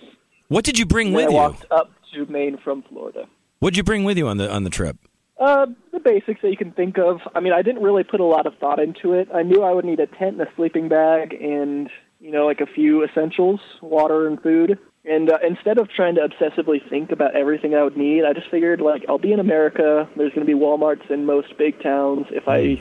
What 0.46 0.64
did 0.64 0.78
you 0.78 0.86
bring 0.86 1.12
with 1.12 1.26
I 1.26 1.30
you? 1.30 1.36
I 1.38 1.48
walked 1.48 1.64
up 1.72 1.90
to 2.14 2.26
Maine 2.26 2.58
from 2.62 2.82
Florida. 2.82 3.26
What 3.58 3.70
did 3.70 3.78
you 3.78 3.84
bring 3.84 4.04
with 4.04 4.16
you 4.16 4.28
on 4.28 4.36
the 4.36 4.48
on 4.52 4.62
the 4.62 4.70
trip? 4.70 4.96
Uh, 5.42 5.66
the 5.90 5.98
basics 5.98 6.40
that 6.40 6.50
you 6.50 6.56
can 6.56 6.70
think 6.70 6.98
of. 6.98 7.18
I 7.34 7.40
mean, 7.40 7.52
I 7.52 7.62
didn't 7.62 7.82
really 7.82 8.04
put 8.04 8.20
a 8.20 8.24
lot 8.24 8.46
of 8.46 8.54
thought 8.58 8.78
into 8.78 9.12
it. 9.14 9.28
I 9.34 9.42
knew 9.42 9.64
I 9.64 9.72
would 9.72 9.84
need 9.84 9.98
a 9.98 10.06
tent 10.06 10.38
and 10.38 10.42
a 10.42 10.46
sleeping 10.54 10.88
bag 10.88 11.34
and, 11.34 11.90
you 12.20 12.30
know, 12.30 12.46
like 12.46 12.60
a 12.60 12.66
few 12.66 13.02
essentials, 13.02 13.58
water 13.80 14.28
and 14.28 14.40
food. 14.40 14.78
And 15.04 15.32
uh, 15.32 15.38
instead 15.44 15.78
of 15.78 15.88
trying 15.90 16.14
to 16.14 16.20
obsessively 16.20 16.78
think 16.88 17.10
about 17.10 17.34
everything 17.34 17.74
I 17.74 17.82
would 17.82 17.96
need, 17.96 18.22
I 18.24 18.34
just 18.34 18.52
figured 18.52 18.80
like 18.80 19.02
I'll 19.08 19.18
be 19.18 19.32
in 19.32 19.40
America. 19.40 20.08
There's 20.16 20.32
going 20.32 20.46
to 20.46 20.52
be 20.54 20.56
WalMarts 20.56 21.10
in 21.10 21.26
most 21.26 21.58
big 21.58 21.82
towns. 21.82 22.26
If 22.30 22.46
I 22.46 22.80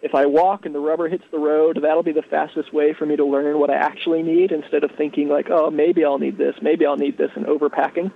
if 0.00 0.14
I 0.14 0.24
walk 0.24 0.64
and 0.64 0.74
the 0.74 0.80
rubber 0.80 1.06
hits 1.06 1.24
the 1.30 1.38
road, 1.38 1.80
that'll 1.82 2.02
be 2.02 2.12
the 2.12 2.22
fastest 2.22 2.72
way 2.72 2.94
for 2.98 3.04
me 3.04 3.16
to 3.16 3.26
learn 3.26 3.58
what 3.58 3.68
I 3.68 3.74
actually 3.74 4.22
need 4.22 4.52
instead 4.52 4.84
of 4.84 4.90
thinking 4.96 5.28
like, 5.28 5.48
oh, 5.50 5.70
maybe 5.70 6.02
I'll 6.02 6.18
need 6.18 6.38
this, 6.38 6.54
maybe 6.62 6.86
I'll 6.86 6.96
need 6.96 7.18
this, 7.18 7.30
and 7.36 7.44
overpacking. 7.44 8.10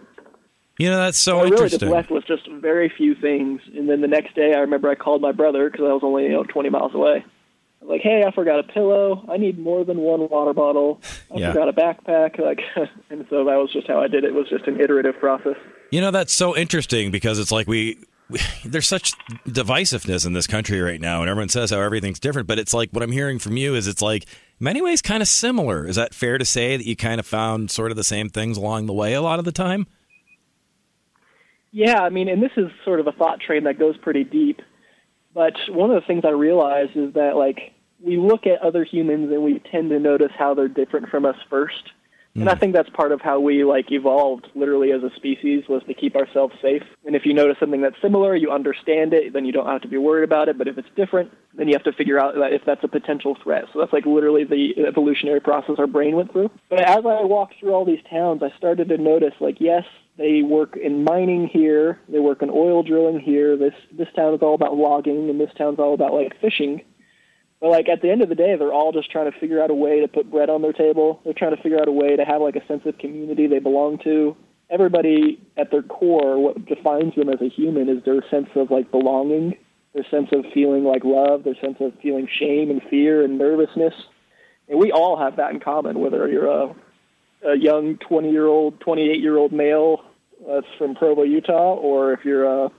You 0.79 0.91
know, 0.91 0.97
that's 0.97 1.19
so 1.19 1.39
I 1.39 1.47
interesting. 1.47 1.89
really 1.89 2.03
just 2.03 2.11
left 2.11 2.11
with 2.11 2.27
just 2.27 2.49
very 2.61 2.93
few 2.97 3.15
things. 3.15 3.61
And 3.77 3.89
then 3.89 4.01
the 4.01 4.09
next 4.09 4.35
day, 4.35 4.55
I 4.55 4.59
remember 4.59 4.91
I 4.91 4.97
called 4.97 5.23
my 5.23 5.33
brother 5.33 5.71
because 5.71 5.85
I 5.85 5.93
was 5.93 6.03
only, 6.03 6.25
you 6.25 6.31
know, 6.31 6.43
20 6.43 6.69
miles 6.69 6.95
away. 6.95 7.25
I 7.25 7.85
was 7.85 7.91
like, 7.91 8.01
hey, 8.01 8.25
I 8.27 8.33
forgot 8.33 8.59
a 8.59 8.65
pillow. 8.65 9.25
I 9.29 9.37
need 9.37 9.59
more 9.59 9.85
than 9.85 9.99
one 9.99 10.29
water 10.29 10.53
bottle. 10.53 11.01
I 11.33 11.39
yeah. 11.39 11.53
forgot 11.53 11.69
a 11.69 11.73
backpack. 11.73 12.39
Like, 12.45 12.61
and 13.09 13.25
so 13.31 13.45
that 13.45 13.57
was 13.57 13.73
just 13.73 13.87
how 13.87 14.01
I 14.01 14.09
did 14.09 14.25
it. 14.25 14.29
It 14.29 14.35
was 14.35 14.49
just 14.49 14.67
an 14.67 14.81
iterative 14.81 15.19
process. 15.21 15.57
You 15.91 16.01
know, 16.01 16.11
that's 16.11 16.33
so 16.33 16.57
interesting 16.57 17.13
because 17.13 17.39
it's 17.39 17.53
like 17.53 17.69
we, 17.69 17.99
we 18.29 18.41
there's 18.65 18.89
such 18.89 19.13
divisiveness 19.47 20.27
in 20.27 20.33
this 20.33 20.49
country 20.49 20.81
right 20.81 21.01
now, 21.01 21.21
and 21.21 21.31
everyone 21.31 21.49
says 21.51 21.71
how 21.71 21.81
everything's 21.81 22.19
different. 22.19 22.49
But 22.49 22.59
it's 22.59 22.75
like 22.75 22.91
what 22.91 23.05
I'm 23.05 23.13
hearing 23.13 23.39
from 23.39 23.57
you 23.57 23.77
is 23.77 23.87
it's 23.87 24.03
like 24.03 24.27
many 24.59 24.83
ways 24.83 25.01
kind 25.01 25.23
of 25.23 25.29
similar. 25.29 25.87
Is 25.87 25.95
that 25.97 26.15
fair 26.15 26.37
to 26.37 26.45
say 26.45 26.77
that 26.77 26.85
you 26.85 26.97
kind 26.97 27.21
of 27.21 27.27
found 27.27 27.71
sort 27.71 27.93
of 27.93 27.97
the 27.97 28.05
same 28.05 28.29
things 28.29 28.57
along 28.57 28.87
the 28.87 28.93
way 28.93 29.15
a 29.15 29.23
lot 29.23 29.39
of 29.39 29.45
the 29.45 29.53
time? 29.53 29.87
Yeah, 31.77 32.03
I 32.03 32.09
mean, 32.09 32.29
and 32.29 32.41
this 32.41 32.53
is 32.57 32.71
sort 32.85 33.01
of 33.01 33.09
a 33.09 33.13
thought 33.13 33.41
train 33.41 33.65
that 33.65 33.81
goes 33.81 33.97
pretty 33.97 34.23
deep. 34.23 34.63
But 35.35 35.55
one 35.69 35.91
of 35.91 36.01
the 36.01 36.07
things 36.07 36.23
I 36.25 36.31
realize 36.31 36.91
is 36.95 37.15
that, 37.15 37.35
like, 37.35 37.73
we 38.01 38.17
look 38.17 38.47
at 38.47 38.63
other 38.63 38.85
humans 38.85 39.33
and 39.33 39.43
we 39.43 39.59
tend 39.59 39.91
to 39.91 39.99
notice 39.99 40.31
how 40.39 40.55
they're 40.55 40.69
different 40.69 41.09
from 41.09 41.27
us 41.27 41.35
first. 41.51 41.91
And 42.37 42.49
I 42.49 42.55
hmm. 42.55 42.61
think 42.61 42.75
that's 42.75 42.91
part 42.91 43.13
of 43.13 43.21
how 43.21 43.39
we, 43.39 43.65
like, 43.65 43.93
evolved 43.93 44.49
literally 44.55 44.91
as 44.91 45.03
a 45.03 45.15
species 45.15 45.65
was 45.69 45.83
to 45.87 45.95
keep 45.95 46.17
ourselves 46.17 46.55
safe. 46.61 46.83
And 47.05 47.15
if 47.15 47.25
you 47.25 47.33
notice 47.33 47.57
something 47.61 47.81
that's 47.81 48.01
similar, 48.03 48.35
you 48.35 48.51
understand 48.51 49.15
it, 49.15 49.33
then 49.33 49.45
you 49.45 49.53
don't 49.53 49.67
have 49.67 49.83
to 49.83 49.89
be 49.89 49.99
worried 49.99 50.25
about 50.25 50.49
it. 50.49 50.59
But 50.59 50.67
if 50.67 50.77
it's 50.77 50.89
different, 50.97 51.31
then 51.57 51.69
you 51.69 51.75
have 51.75 51.85
to 51.85 51.93
figure 51.93 52.19
out 52.19 52.35
that 52.35 52.53
if 52.53 52.63
that's 52.67 52.83
a 52.83 52.89
potential 52.89 53.37
threat. 53.43 53.65
So 53.73 53.79
that's, 53.79 53.93
like, 53.93 54.05
literally 54.05 54.45
the 54.45 54.85
evolutionary 54.87 55.41
process 55.41 55.77
our 55.79 55.87
brain 55.87 56.17
went 56.17 56.33
through. 56.33 56.51
But 56.69 56.81
as 56.81 57.07
I 57.07 57.23
walked 57.23 57.55
through 57.61 57.73
all 57.73 57.85
these 57.85 58.03
towns, 58.11 58.43
I 58.43 58.57
started 58.57 58.89
to 58.89 58.99
notice, 58.99 59.35
like, 59.41 59.61
yes, 59.61 59.85
they 60.17 60.43
work 60.43 60.77
in 60.77 61.05
mining 61.05 61.49
here. 61.49 62.01
They 62.09 62.21
work 62.21 62.43
in 62.43 62.51
oil 62.51 62.83
drilling 62.83 63.19
here. 63.19 63.57
This 63.57 63.75
this 63.93 64.09
town 64.15 64.35
is 64.35 64.43
all 64.43 64.55
about 64.55 64.77
logging, 64.77 65.29
and 65.29 65.41
this 65.41 65.51
town's 65.59 65.81
all 65.81 65.95
about 65.95 66.15
like 66.15 66.41
fishing. 66.41 66.83
Like 67.65 67.89
at 67.89 68.03
the 68.03 68.11
end 68.11 68.21
of 68.21 68.29
the 68.29 68.35
day, 68.35 68.57
they're 68.57 68.73
all 68.73 68.93
just 68.93 69.11
trying 69.11 69.31
to 69.31 69.39
figure 69.39 69.63
out 69.63 69.71
a 69.71 69.75
way 69.75 70.01
to 70.01 70.09
put 70.09 70.31
bread 70.31 70.51
on 70.51 70.61
their 70.61 70.75
table. 70.75 71.21
They're 71.25 71.33
trying 71.33 71.57
to 71.57 71.63
figure 71.63 71.81
out 71.81 71.89
a 71.89 71.93
way 71.93 72.15
to 72.15 72.25
have 72.25 72.43
like 72.43 72.57
a 72.57 72.67
sense 72.67 72.83
of 72.85 72.99
community 72.99 73.47
they 73.47 73.59
belong 73.59 73.99
to. 74.05 74.37
Everybody 74.69 75.41
at 75.57 75.71
their 75.71 75.83
core, 75.83 76.39
what 76.39 76.67
defines 76.67 77.15
them 77.15 77.31
as 77.31 77.41
a 77.41 77.49
human 77.49 77.89
is 77.89 78.05
their 78.05 78.23
sense 78.31 78.49
of 78.55 78.71
like 78.71 78.91
belonging, 78.91 79.57
their 79.95 80.05
sense 80.11 80.29
of 80.33 80.45
feeling 80.53 80.85
like 80.85 81.05
love, 81.05 81.45
their 81.45 81.55
sense 81.55 81.77
of 81.81 81.93
feeling 82.03 82.29
shame 82.31 82.71
and 82.71 82.83
fear 82.91 83.25
and 83.25 83.39
nervousness. 83.39 83.95
And 84.69 84.79
we 84.79 84.93
all 84.93 85.19
have 85.19 85.37
that 85.37 85.53
in 85.53 85.61
common, 85.61 86.01
whether 86.01 86.29
you're 86.29 86.47
a 86.47 86.75
a 87.45 87.57
young 87.57 87.97
20 87.99 88.31
year 88.31 88.47
old, 88.47 88.81
28 88.81 89.21
year 89.21 89.37
old 89.37 89.53
male 89.53 90.03
that's 90.47 90.67
from 90.79 90.95
Provo, 90.95 91.23
Utah, 91.23 91.75
or 91.75 92.13
if 92.13 92.25
you're 92.25 92.45
a 92.45 92.71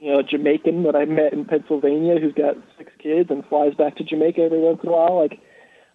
you 0.00 0.10
know 0.10 0.18
a 0.18 0.22
Jamaican 0.22 0.82
that 0.84 0.96
I 0.96 1.04
met 1.04 1.32
in 1.32 1.44
Pennsylvania 1.44 2.18
who's 2.18 2.34
got 2.34 2.56
six 2.78 2.90
kids 2.98 3.30
and 3.30 3.44
flies 3.46 3.74
back 3.74 3.96
to 3.96 4.04
Jamaica 4.04 4.40
every 4.40 4.58
once 4.58 4.80
in 4.82 4.88
a 4.88 4.92
while, 4.92 5.20
like 5.20 5.38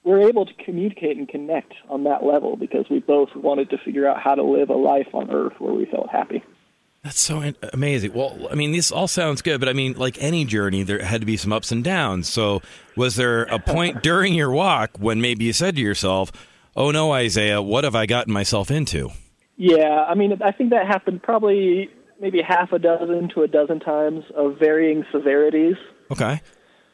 we're 0.04 0.30
able 0.30 0.46
to 0.46 0.54
communicate 0.64 1.18
and 1.18 1.28
connect 1.28 1.74
on 1.90 2.04
that 2.04 2.24
level 2.24 2.56
because 2.56 2.86
we 2.90 3.00
both 3.00 3.36
wanted 3.36 3.72
to 3.72 3.78
figure 3.80 4.08
out 4.08 4.22
how 4.22 4.36
to 4.36 4.44
live 4.44 4.70
a 4.70 4.76
life 4.76 5.08
on 5.14 5.32
Earth 5.32 5.54
where 5.60 5.74
we 5.74 5.86
felt 5.86 6.10
happy. 6.10 6.44
That's 7.04 7.20
so 7.20 7.54
amazing. 7.74 8.14
Well, 8.14 8.48
I 8.50 8.56
mean, 8.56 8.72
this 8.72 8.92
all 8.92 9.08
sounds 9.08 9.42
good, 9.42 9.60
but 9.60 9.70
I 9.70 9.74
mean, 9.74 9.94
like 9.94 10.18
any 10.20 10.46
journey, 10.46 10.84
there 10.84 11.04
had 11.04 11.22
to 11.22 11.26
be 11.26 11.38
some 11.38 11.54
ups 11.54 11.72
and 11.72 11.84
downs. 11.84 12.28
So, 12.28 12.62
was 12.96 13.16
there 13.16 13.44
a 13.44 13.60
point 13.60 14.02
during 14.04 14.34
your 14.34 14.50
walk 14.50 14.98
when 14.98 15.22
maybe 15.22 15.46
you 15.46 15.54
said 15.54 15.76
to 15.76 15.82
yourself, 15.82 16.32
oh 16.76 16.92
no, 16.92 17.12
Isaiah, 17.12 17.62
what 17.62 17.84
have 17.84 17.96
I 17.96 18.06
gotten 18.08 18.34
myself 18.34 18.72
into? 18.72 19.12
Yeah, 19.56 20.06
I 20.08 20.16
mean, 20.16 20.42
I 20.44 20.52
think 20.52 20.72
that 20.72 20.88
happened 20.88 21.22
probably 21.22 21.90
maybe 22.20 22.42
half 22.42 22.72
a 22.72 22.80
dozen 22.80 23.30
to 23.36 23.44
a 23.44 23.48
dozen 23.48 23.80
times 23.80 24.24
of 24.36 24.58
varying 24.60 25.06
severities. 25.12 25.76
Okay. 26.12 26.42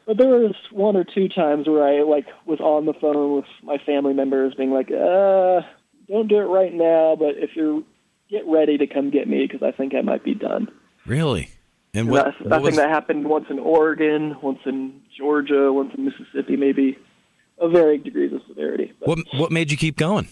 But 0.06 0.18
there 0.18 0.28
was 0.28 0.54
one 0.72 0.96
or 0.96 1.04
two 1.04 1.28
times 1.28 1.68
where 1.68 1.84
I 1.84 2.02
like 2.02 2.26
was 2.44 2.60
on 2.60 2.86
the 2.86 2.94
phone 2.94 3.36
with 3.36 3.44
my 3.62 3.78
family 3.78 4.14
members, 4.14 4.54
being 4.54 4.72
like, 4.72 4.90
"Uh, 4.90 5.60
don't 6.08 6.28
do 6.28 6.38
it 6.38 6.50
right 6.50 6.72
now, 6.72 7.16
but 7.16 7.36
if 7.36 7.50
you're 7.54 7.82
get 8.28 8.46
ready 8.46 8.78
to 8.78 8.86
come 8.86 9.10
get 9.10 9.28
me 9.28 9.46
because 9.46 9.62
I 9.62 9.70
think 9.70 9.94
I 9.94 10.00
might 10.00 10.24
be 10.24 10.34
done." 10.34 10.68
Really? 11.06 11.50
And 11.94 12.08
And 12.08 12.10
what, 12.10 12.26
I, 12.26 12.30
I 12.30 12.32
what 12.32 12.50
think 12.50 12.62
was, 12.64 12.76
that 12.76 12.88
happened 12.88 13.26
once 13.26 13.46
in 13.50 13.58
Oregon, 13.58 14.36
once 14.42 14.60
in 14.64 15.02
Georgia, 15.16 15.72
once 15.72 15.92
in 15.96 16.06
Mississippi, 16.06 16.56
maybe 16.56 16.98
of 17.58 17.72
varying 17.72 18.02
degrees 18.02 18.32
of 18.32 18.40
severity. 18.48 18.92
But, 18.98 19.08
what 19.08 19.18
what 19.34 19.52
made 19.52 19.70
you 19.70 19.76
keep 19.76 19.96
going? 19.96 20.28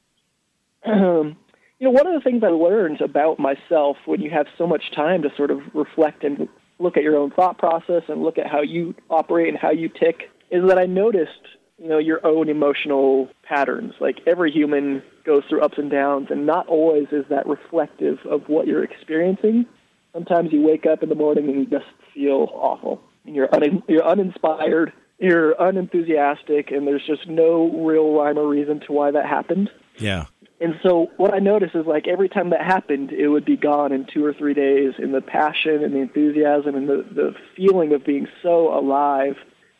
um, 0.84 1.36
you 1.78 1.86
know, 1.86 1.90
one 1.90 2.06
of 2.06 2.14
the 2.14 2.20
things 2.20 2.42
I 2.42 2.48
learned 2.48 3.00
about 3.00 3.38
myself 3.38 3.96
when 4.06 4.20
you 4.20 4.30
have 4.30 4.46
so 4.56 4.66
much 4.66 4.92
time 4.94 5.22
to 5.22 5.30
sort 5.36 5.50
of 5.50 5.60
reflect 5.74 6.24
and 6.24 6.48
look 6.78 6.96
at 6.96 7.02
your 7.02 7.16
own 7.16 7.30
thought 7.30 7.58
process 7.58 8.02
and 8.08 8.22
look 8.22 8.38
at 8.38 8.46
how 8.46 8.62
you 8.62 8.94
operate 9.10 9.48
and 9.48 9.58
how 9.58 9.70
you 9.70 9.88
tick 9.88 10.30
is 10.50 10.66
that 10.68 10.78
I 10.78 10.86
noticed, 10.86 11.30
you 11.78 11.88
know, 11.88 11.98
your 11.98 12.24
own 12.26 12.48
emotional 12.48 13.28
patterns. 13.42 13.94
Like 14.00 14.20
every 14.26 14.50
human 14.50 15.02
goes 15.24 15.42
through 15.48 15.62
ups 15.62 15.76
and 15.76 15.90
downs, 15.90 16.28
and 16.30 16.46
not 16.46 16.66
always 16.68 17.08
is 17.12 17.24
that 17.28 17.46
reflective 17.46 18.18
of 18.24 18.48
what 18.48 18.66
you're 18.66 18.84
experiencing. 18.84 19.66
Sometimes 20.12 20.52
you 20.52 20.62
wake 20.62 20.86
up 20.86 21.02
in 21.02 21.08
the 21.08 21.14
morning 21.14 21.48
and 21.48 21.58
you 21.58 21.66
just 21.66 21.90
feel 22.14 22.48
awful, 22.54 23.02
and 23.26 23.34
you're 23.34 23.54
un- 23.54 23.82
you're 23.88 24.06
uninspired, 24.06 24.92
you're 25.18 25.54
unenthusiastic, 25.60 26.70
and 26.70 26.86
there's 26.86 27.04
just 27.06 27.26
no 27.26 27.84
real 27.84 28.14
rhyme 28.14 28.38
or 28.38 28.48
reason 28.48 28.80
to 28.80 28.92
why 28.92 29.10
that 29.10 29.26
happened. 29.26 29.68
Yeah. 29.98 30.26
And 30.60 30.78
so 30.82 31.10
what 31.18 31.34
I 31.34 31.38
noticed 31.38 31.74
is 31.74 31.86
like 31.86 32.08
every 32.08 32.28
time 32.28 32.50
that 32.50 32.62
happened, 32.62 33.12
it 33.12 33.28
would 33.28 33.44
be 33.44 33.56
gone 33.56 33.92
in 33.92 34.06
two 34.06 34.24
or 34.24 34.32
three 34.32 34.54
days, 34.54 34.94
and 34.98 35.12
the 35.12 35.20
passion 35.20 35.84
and 35.84 35.92
the 35.92 35.98
enthusiasm 35.98 36.74
and 36.74 36.88
the, 36.88 37.04
the 37.10 37.34
feeling 37.54 37.92
of 37.92 38.04
being 38.04 38.26
so 38.42 38.76
alive 38.76 39.36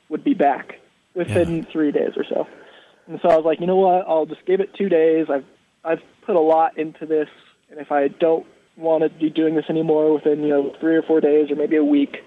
would 0.08 0.22
be 0.22 0.34
back 0.34 0.78
within 1.14 1.64
three 1.72 1.92
days 1.92 2.12
or 2.16 2.24
so. 2.24 2.46
And 3.06 3.18
so 3.22 3.28
I 3.28 3.36
was 3.36 3.44
like, 3.44 3.60
you 3.60 3.66
know 3.66 3.76
what? 3.76 4.06
I'll 4.06 4.26
just 4.26 4.44
give 4.44 4.60
it 4.60 4.74
two 4.74 4.88
days. 4.88 5.28
I've 5.30 5.44
I've 5.84 6.02
put 6.22 6.36
a 6.36 6.40
lot 6.40 6.76
into 6.76 7.06
this, 7.06 7.28
and 7.70 7.80
if 7.80 7.90
I 7.90 8.08
don't 8.08 8.46
want 8.76 9.04
to 9.04 9.08
be 9.08 9.30
doing 9.30 9.54
this 9.54 9.66
anymore 9.70 10.12
within 10.12 10.42
you 10.42 10.48
know 10.48 10.74
three 10.80 10.96
or 10.96 11.02
four 11.02 11.20
days 11.20 11.50
or 11.50 11.56
maybe 11.56 11.76
a 11.76 11.84
week, 11.84 12.18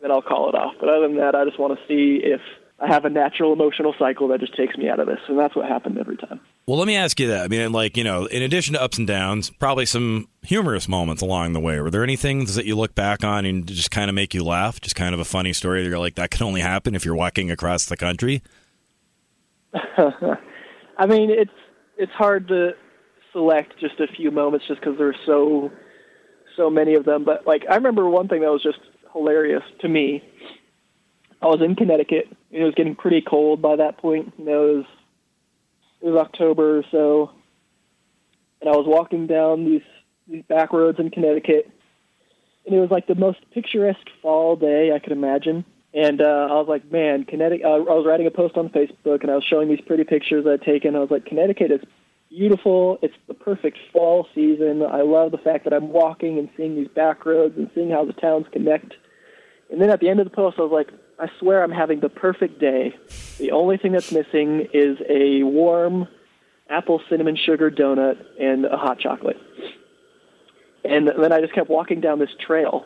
then 0.00 0.12
I'll 0.12 0.22
call 0.22 0.48
it 0.48 0.54
off. 0.54 0.74
But 0.78 0.90
other 0.90 1.08
than 1.08 1.16
that, 1.16 1.34
I 1.34 1.44
just 1.44 1.58
want 1.58 1.78
to 1.78 1.86
see 1.88 2.20
if 2.22 2.40
I 2.78 2.86
have 2.86 3.04
a 3.04 3.10
natural 3.10 3.52
emotional 3.52 3.94
cycle 3.98 4.28
that 4.28 4.40
just 4.40 4.54
takes 4.54 4.76
me 4.76 4.88
out 4.88 5.00
of 5.00 5.06
this, 5.06 5.20
and 5.28 5.38
that's 5.38 5.56
what 5.56 5.66
happened 5.66 5.98
every 5.98 6.16
time. 6.16 6.40
Well, 6.66 6.78
let 6.78 6.88
me 6.88 6.96
ask 6.96 7.20
you 7.20 7.28
that. 7.28 7.44
I 7.44 7.48
mean, 7.48 7.70
like, 7.70 7.96
you 7.96 8.02
know, 8.02 8.26
in 8.26 8.42
addition 8.42 8.74
to 8.74 8.82
ups 8.82 8.98
and 8.98 9.06
downs, 9.06 9.50
probably 9.50 9.86
some 9.86 10.28
humorous 10.42 10.88
moments 10.88 11.22
along 11.22 11.52
the 11.52 11.60
way. 11.60 11.78
Were 11.78 11.92
there 11.92 12.02
any 12.02 12.16
things 12.16 12.56
that 12.56 12.66
you 12.66 12.74
look 12.74 12.92
back 12.92 13.22
on 13.22 13.46
and 13.46 13.68
just 13.68 13.92
kind 13.92 14.08
of 14.08 14.16
make 14.16 14.34
you 14.34 14.42
laugh? 14.42 14.80
Just 14.80 14.96
kind 14.96 15.14
of 15.14 15.20
a 15.20 15.24
funny 15.24 15.52
story 15.52 15.84
that 15.84 15.88
you're 15.88 16.00
like, 16.00 16.16
that 16.16 16.32
can 16.32 16.44
only 16.44 16.60
happen 16.60 16.96
if 16.96 17.04
you're 17.04 17.14
walking 17.14 17.52
across 17.52 17.84
the 17.84 17.96
country? 17.96 18.42
I 20.98 21.06
mean, 21.06 21.30
it's 21.30 21.52
it's 21.98 22.12
hard 22.12 22.48
to 22.48 22.70
select 23.32 23.78
just 23.78 24.00
a 24.00 24.08
few 24.08 24.32
moments 24.32 24.66
just 24.66 24.80
because 24.80 24.98
there's 24.98 25.16
so 25.24 25.70
so 26.56 26.68
many 26.68 26.94
of 26.94 27.04
them. 27.04 27.22
But 27.22 27.46
like, 27.46 27.62
I 27.70 27.76
remember 27.76 28.08
one 28.08 28.26
thing 28.26 28.40
that 28.40 28.50
was 28.50 28.62
just 28.62 28.80
hilarious 29.12 29.62
to 29.82 29.88
me. 29.88 30.20
I 31.40 31.46
was 31.46 31.60
in 31.62 31.76
Connecticut. 31.76 32.26
And 32.50 32.62
it 32.62 32.64
was 32.64 32.74
getting 32.74 32.96
pretty 32.96 33.20
cold 33.20 33.62
by 33.62 33.76
that 33.76 33.98
point. 33.98 34.32
You 34.36 34.44
know, 34.46 34.68
it 34.68 34.76
was 34.78 34.86
it 36.06 36.10
was 36.10 36.20
October 36.20 36.78
or 36.78 36.84
so, 36.90 37.30
and 38.60 38.70
I 38.70 38.76
was 38.76 38.86
walking 38.86 39.26
down 39.26 39.64
these 39.64 39.82
these 40.28 40.44
back 40.44 40.72
roads 40.72 40.98
in 40.98 41.10
Connecticut, 41.10 41.70
and 42.64 42.74
it 42.74 42.78
was 42.78 42.90
like 42.90 43.06
the 43.06 43.14
most 43.14 43.38
picturesque 43.52 44.08
fall 44.22 44.56
day 44.56 44.92
I 44.92 44.98
could 44.98 45.12
imagine. 45.12 45.64
And 45.92 46.20
uh, 46.20 46.48
I 46.50 46.54
was 46.54 46.66
like, 46.68 46.90
man, 46.92 47.24
Connecticut. 47.24 47.64
Uh, 47.64 47.74
I 47.74 47.78
was 47.78 48.04
writing 48.06 48.26
a 48.26 48.30
post 48.30 48.56
on 48.56 48.68
Facebook, 48.68 49.22
and 49.22 49.30
I 49.30 49.34
was 49.34 49.44
showing 49.44 49.68
these 49.68 49.80
pretty 49.80 50.04
pictures 50.04 50.46
I'd 50.46 50.62
taken. 50.62 50.94
I 50.94 51.00
was 51.00 51.10
like, 51.10 51.24
Connecticut 51.24 51.70
is 51.70 51.80
beautiful. 52.28 52.98
It's 53.02 53.14
the 53.26 53.34
perfect 53.34 53.78
fall 53.92 54.28
season. 54.34 54.82
I 54.82 55.02
love 55.02 55.32
the 55.32 55.38
fact 55.38 55.64
that 55.64 55.72
I'm 55.72 55.88
walking 55.88 56.38
and 56.38 56.48
seeing 56.56 56.76
these 56.76 56.88
back 56.88 57.24
roads 57.24 57.56
and 57.56 57.70
seeing 57.74 57.90
how 57.90 58.04
the 58.04 58.12
towns 58.12 58.46
connect. 58.52 58.94
And 59.70 59.80
then 59.80 59.90
at 59.90 60.00
the 60.00 60.08
end 60.08 60.20
of 60.20 60.26
the 60.26 60.36
post, 60.36 60.58
I 60.58 60.62
was 60.62 60.70
like, 60.70 60.90
I 61.18 61.30
swear 61.38 61.62
I'm 61.62 61.70
having 61.70 62.00
the 62.00 62.08
perfect 62.08 62.60
day. 62.60 62.94
The 63.38 63.52
only 63.52 63.78
thing 63.78 63.92
that's 63.92 64.12
missing 64.12 64.68
is 64.72 64.98
a 65.08 65.42
warm 65.42 66.08
apple 66.68 67.00
cinnamon 67.08 67.36
sugar 67.36 67.70
donut 67.70 68.22
and 68.38 68.66
a 68.66 68.76
hot 68.76 68.98
chocolate. 68.98 69.38
And 70.84 71.08
then 71.08 71.32
I 71.32 71.40
just 71.40 71.54
kept 71.54 71.70
walking 71.70 72.00
down 72.00 72.18
this 72.18 72.30
trail. 72.46 72.84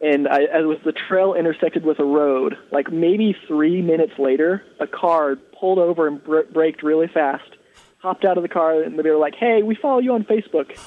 And 0.00 0.28
I, 0.28 0.42
as 0.44 0.64
was 0.64 0.78
the 0.84 0.92
trail 0.92 1.34
intersected 1.34 1.84
with 1.84 1.98
a 1.98 2.04
road, 2.04 2.56
like 2.70 2.92
maybe 2.92 3.34
three 3.48 3.82
minutes 3.82 4.12
later, 4.18 4.62
a 4.78 4.86
car 4.86 5.36
pulled 5.58 5.78
over 5.78 6.06
and 6.06 6.22
br- 6.22 6.42
braked 6.52 6.82
really 6.82 7.08
fast, 7.08 7.50
hopped 7.98 8.24
out 8.24 8.36
of 8.36 8.42
the 8.42 8.48
car, 8.48 8.80
and 8.80 8.96
they 8.96 9.10
were 9.10 9.16
like, 9.16 9.34
"Hey, 9.34 9.62
we 9.64 9.74
follow 9.74 9.98
you 9.98 10.14
on 10.14 10.22
Facebook." 10.22 10.78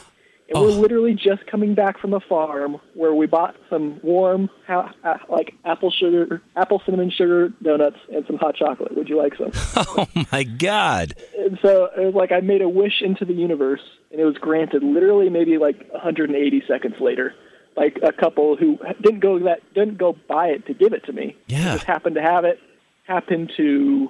And 0.53 0.57
Oh. 0.57 0.63
we're 0.65 0.81
literally 0.81 1.13
just 1.13 1.45
coming 1.47 1.75
back 1.75 1.97
from 1.99 2.13
a 2.13 2.19
farm 2.19 2.77
where 2.93 3.13
we 3.13 3.25
bought 3.25 3.55
some 3.69 3.99
warm, 4.03 4.49
ha- 4.67 4.93
uh, 5.03 5.17
like 5.29 5.53
apple 5.63 5.91
sugar, 5.91 6.41
apple 6.57 6.81
cinnamon 6.85 7.09
sugar 7.09 7.53
donuts 7.63 7.95
and 8.13 8.25
some 8.27 8.37
hot 8.37 8.55
chocolate. 8.55 8.95
Would 8.97 9.07
you 9.07 9.17
like 9.17 9.33
some? 9.37 9.51
Oh, 9.97 10.07
my 10.31 10.43
God. 10.43 11.13
and 11.37 11.57
so 11.61 11.85
it 11.97 12.05
was 12.05 12.13
like 12.15 12.31
I 12.33 12.41
made 12.41 12.61
a 12.61 12.67
wish 12.69 13.01
into 13.01 13.23
the 13.23 13.33
universe, 13.33 13.81
and 14.11 14.19
it 14.19 14.25
was 14.25 14.35
granted 14.37 14.83
literally 14.83 15.29
maybe 15.29 15.57
like 15.57 15.89
180 15.91 16.63
seconds 16.67 16.95
later. 16.99 17.33
Like 17.77 17.97
a 18.03 18.11
couple 18.11 18.57
who 18.57 18.77
didn't 19.01 19.21
go 19.21 19.39
that 19.39 19.61
didn't 19.73 19.97
go 19.97 20.17
buy 20.27 20.47
it 20.47 20.65
to 20.67 20.73
give 20.73 20.91
it 20.91 21.05
to 21.05 21.13
me. 21.13 21.37
Yeah. 21.47 21.75
just 21.75 21.85
happened 21.85 22.15
to 22.15 22.21
have 22.21 22.43
it, 22.43 22.59
happened 23.07 23.53
to 23.55 24.09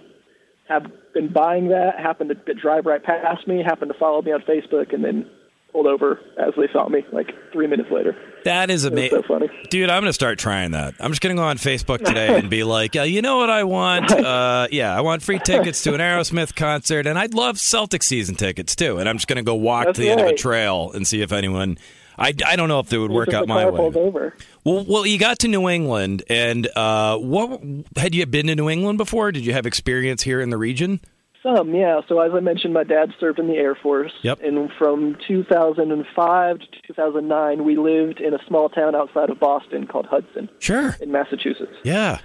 have 0.68 0.88
been 1.14 1.32
buying 1.32 1.68
that, 1.68 2.00
happened 2.00 2.34
to 2.48 2.54
drive 2.56 2.88
right 2.88 3.04
past 3.04 3.48
me, 3.48 3.62
happened 3.64 3.92
to 3.94 4.00
follow 4.00 4.22
me 4.24 4.32
on 4.32 4.42
Facebook, 4.42 4.92
and 4.94 5.04
then 5.04 5.30
pulled 5.72 5.88
over 5.88 6.20
as 6.38 6.54
they 6.58 6.68
saw 6.74 6.88
me 6.90 7.06
like 7.12 7.30
three 7.52 7.68
minutes 7.68 7.90
later. 7.92 8.16
That 8.44 8.70
is 8.70 8.86
amazing. 8.86 9.22
so 9.22 9.28
funny. 9.28 9.50
Dude, 9.70 9.90
I'm 9.90 10.02
going 10.02 10.10
to 10.10 10.14
start 10.14 10.40
trying 10.40 10.72
that. 10.72 10.96
I'm 11.00 11.12
just 11.12 11.22
going 11.22 11.36
to 11.36 11.40
go 11.40 11.46
on 11.46 11.58
Facebook 11.58 12.04
today 12.04 12.36
and 12.40 12.50
be 12.50 12.64
like, 12.64 12.96
yeah, 12.96 13.04
you 13.04 13.22
know 13.22 13.38
what 13.38 13.50
I 13.50 13.64
want? 13.64 14.12
Uh, 14.12 14.68
yeah, 14.72 14.96
I 14.96 15.02
want 15.02 15.22
free 15.22 15.40
tickets 15.40 15.84
to 15.84 15.94
an 15.94 16.00
Aerosmith 16.00 16.56
concert, 16.56 17.08
and 17.08 17.18
I'd 17.18 17.34
love 17.34 17.60
Celtic 17.60 18.04
season 18.04 18.36
tickets 18.36 18.76
too. 18.76 18.98
And 18.98 19.08
I'm 19.08 19.18
just 19.18 19.28
going 19.28 19.38
to 19.38 19.44
go 19.44 19.56
walk 19.56 19.86
That's 19.86 19.98
to 19.98 20.02
the 20.02 20.10
end 20.10 20.22
of 20.22 20.28
a 20.28 20.36
trail 20.36 20.92
and 20.94 21.06
see 21.06 21.22
if 21.22 21.32
anyone. 21.32 21.78
I, 22.18 22.34
I 22.46 22.56
don't 22.56 22.68
know 22.68 22.80
if 22.80 22.90
they 22.90 22.98
would 22.98 23.12
work 23.12 23.34
out 23.34 23.48
my 23.48 23.66
way. 23.66 23.78
pulled 23.78 23.98
over. 23.98 24.36
Well, 24.64 24.86
well, 24.88 25.06
you 25.06 25.18
got 25.18 25.40
to 25.40 25.48
New 25.48 25.70
England, 25.70 26.24
and 26.30 26.68
uh, 26.76 27.18
what 27.18 27.62
had 27.96 28.14
you 28.14 28.26
been 28.26 28.48
to 28.48 28.56
New 28.56 28.70
England 28.70 28.98
before? 28.98 29.32
Did 29.32 29.46
you 29.46 29.54
have 29.54 29.66
experience 29.66 30.22
here 30.22 30.42
in 30.42 30.50
the 30.50 30.58
region? 30.58 31.00
Some, 31.44 31.74
yeah. 31.74 32.02
So 32.08 32.20
as 32.20 32.32
I 32.36 32.40
mentioned, 32.40 32.74
my 32.74 32.84
dad 32.84 33.14
served 33.20 33.40
in 33.40 33.48
the 33.48 33.56
Air 33.56 33.74
Force. 33.76 34.12
Yep. 34.22 34.42
And 34.44 34.70
from 34.78 35.18
2005 35.28 36.60
to 36.60 36.66
2009, 36.88 37.64
we 37.66 37.78
lived 37.78 38.20
in 38.20 38.34
a 38.34 38.40
small 38.48 38.70
town 38.70 38.96
outside 38.96 39.30
of 39.30 39.40
Boston 39.40 39.88
called 39.88 40.06
Hudson 40.06 40.50
Sure. 40.60 40.96
in 41.02 41.12
Massachusetts. 41.12 41.74
Yeah. 41.84 42.20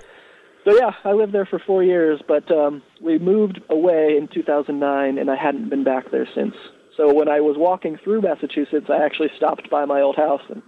So 0.65 0.77
yeah, 0.77 0.91
I 1.05 1.13
lived 1.13 1.33
there 1.33 1.47
for 1.47 1.59
four 1.61 1.83
years, 1.85 2.21
but 2.27 2.51
um, 2.51 2.83
we 3.01 3.19
moved 3.19 3.61
away 3.71 4.17
in 4.19 4.29
2009, 4.29 5.17
and 5.19 5.31
I 5.31 5.37
hadn't 5.37 5.71
been 5.71 5.85
back 5.85 6.11
there 6.11 6.29
since. 6.35 6.55
So 6.97 7.13
when 7.15 7.29
I 7.29 7.41
was 7.41 7.57
walking 7.57 7.99
through 8.03 8.23
Massachusetts, 8.23 8.87
I 8.91 8.97
actually 9.05 9.31
stopped 9.37 9.71
by 9.71 9.85
my 9.85 10.01
old 10.01 10.17
house 10.17 10.41
and 10.49 10.63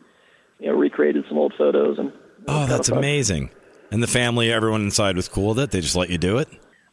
you 0.61 0.69
know 0.69 0.75
recreated 0.75 1.25
some 1.29 1.37
old 1.39 1.53
photos. 1.59 1.99
And 1.99 2.13
Oh, 2.47 2.67
that's 2.67 2.89
amazing. 2.89 3.51
And 3.91 4.03
the 4.03 4.07
family, 4.07 4.53
everyone 4.53 4.83
inside 4.83 5.17
was 5.17 5.29
cool 5.29 5.49
with 5.49 5.59
it. 5.59 5.71
They 5.71 5.81
just 5.81 5.97
let 5.97 6.11
you 6.11 6.19
do 6.19 6.39
it. 6.39 6.49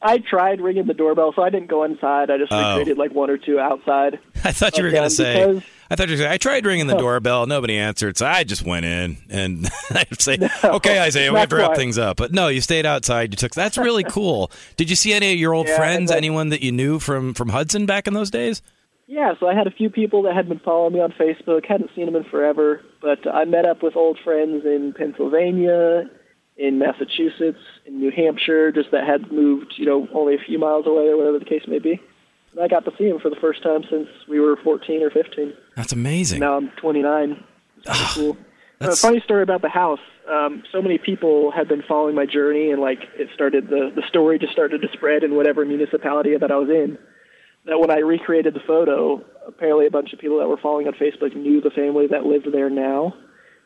I 0.05 0.17
tried 0.19 0.61
ringing 0.61 0.85
the 0.87 0.93
doorbell, 0.93 1.33
so 1.35 1.41
I 1.41 1.49
didn't 1.49 1.67
go 1.69 1.83
inside. 1.83 2.29
I 2.29 2.37
just 2.37 2.51
Oh. 2.51 2.83
like 2.95 3.11
one 3.13 3.29
or 3.29 3.37
two 3.37 3.59
outside. 3.59 4.19
I 4.43 4.51
thought 4.51 4.77
you 4.77 4.83
were 4.83 4.91
going 4.91 5.03
to 5.03 5.09
say. 5.09 5.45
because- 5.45 5.63
I 5.87 5.95
thought 5.95 6.07
you 6.09 6.13
were 6.13 6.17
gonna 6.17 6.29
say, 6.29 6.33
I 6.33 6.37
tried 6.37 6.65
ringing 6.65 6.87
the 6.87 6.95
oh. 6.95 6.99
doorbell. 6.99 7.45
Nobody 7.45 7.77
answered, 7.77 8.17
so 8.17 8.25
I 8.25 8.43
just 8.43 8.65
went 8.65 8.85
in 8.85 9.17
and 9.29 9.69
I'd 9.91 10.19
say, 10.19 10.37
"Okay, 10.63 10.99
Isaiah, 10.99 11.31
we 11.31 11.37
have 11.37 11.49
to 11.49 11.57
wrap 11.57 11.75
things 11.75 11.99
up." 11.99 12.17
But 12.17 12.31
no, 12.31 12.47
you 12.47 12.59
stayed 12.59 12.87
outside. 12.87 13.31
You 13.31 13.37
took. 13.37 13.53
That's 13.53 13.77
really 13.77 14.03
cool. 14.09 14.49
Did 14.77 14.89
you 14.89 14.95
see 14.95 15.13
any 15.13 15.31
of 15.33 15.37
your 15.39 15.53
old 15.53 15.67
Yeah, 15.67 15.77
friends? 15.77 16.09
I- 16.11 16.17
Anyone 16.17 16.49
that 16.49 16.63
you 16.63 16.71
knew 16.71 16.97
from 16.97 17.35
from 17.35 17.49
Hudson 17.49 17.85
back 17.85 18.07
in 18.07 18.15
those 18.15 18.31
days? 18.31 18.63
Yeah, 19.07 19.33
so 19.39 19.47
I 19.47 19.53
had 19.53 19.67
a 19.67 19.71
few 19.71 19.91
people 19.91 20.23
that 20.23 20.33
had 20.33 20.49
been 20.49 20.57
following 20.57 20.93
me 20.93 21.01
on 21.01 21.11
Facebook, 21.11 21.67
hadn't 21.67 21.91
seen 21.95 22.07
them 22.07 22.15
in 22.15 22.23
forever, 22.23 22.81
but 22.99 23.19
I 23.31 23.45
met 23.45 23.67
up 23.67 23.83
with 23.83 23.95
old 23.95 24.17
friends 24.23 24.65
in 24.65 24.91
Pennsylvania, 24.97 26.09
in 26.57 26.79
Massachusetts, 26.79 27.59
in 27.85 27.99
New 27.99 28.11
Hampshire, 28.11 28.71
just 28.71 28.91
that 28.91 29.05
had 29.05 29.31
moved, 29.31 29.73
you 29.77 29.85
know, 29.85 30.07
only 30.13 30.35
a 30.35 30.37
few 30.39 30.57
miles 30.57 30.85
away 30.87 31.07
or 31.07 31.17
whatever 31.17 31.39
the 31.39 31.45
case 31.45 31.63
may 31.67 31.79
be. 31.79 31.99
And 32.53 32.63
I 32.63 32.67
got 32.67 32.85
to 32.85 32.91
see 32.97 33.09
them 33.09 33.19
for 33.19 33.29
the 33.29 33.35
first 33.35 33.61
time 33.61 33.83
since 33.89 34.07
we 34.29 34.39
were 34.39 34.55
14 34.63 35.03
or 35.03 35.09
15. 35.09 35.53
That's 35.75 35.91
amazing. 35.91 36.39
Now 36.39 36.55
I'm 36.55 36.69
29. 36.81 37.43
It's 37.85 38.13
cool. 38.13 38.37
And 38.79 38.91
a 38.91 38.95
funny 38.95 39.21
story 39.21 39.43
about 39.43 39.61
the 39.61 39.69
house. 39.69 39.99
Um, 40.29 40.63
so 40.71 40.81
many 40.81 40.97
people 40.97 41.51
had 41.51 41.67
been 41.67 41.83
following 41.87 42.15
my 42.15 42.25
journey, 42.25 42.71
and 42.71 42.81
like 42.81 42.99
it 43.15 43.29
started 43.33 43.67
the 43.69 43.91
the 43.95 44.01
story 44.07 44.39
just 44.39 44.53
started 44.53 44.81
to 44.81 44.87
spread 44.91 45.23
in 45.23 45.35
whatever 45.35 45.63
municipality 45.65 46.35
that 46.37 46.51
I 46.51 46.55
was 46.57 46.69
in. 46.69 46.97
that 47.65 47.79
when 47.79 47.91
I 47.91 47.99
recreated 47.99 48.53
the 48.53 48.59
photo, 48.65 49.23
apparently 49.47 49.85
a 49.85 49.91
bunch 49.91 50.13
of 50.13 50.19
people 50.19 50.39
that 50.39 50.47
were 50.47 50.57
following 50.57 50.87
on 50.87 50.93
Facebook 50.93 51.35
knew 51.35 51.61
the 51.61 51.69
family 51.69 52.07
that 52.07 52.25
lived 52.25 52.47
there 52.51 52.69
now, 52.69 53.13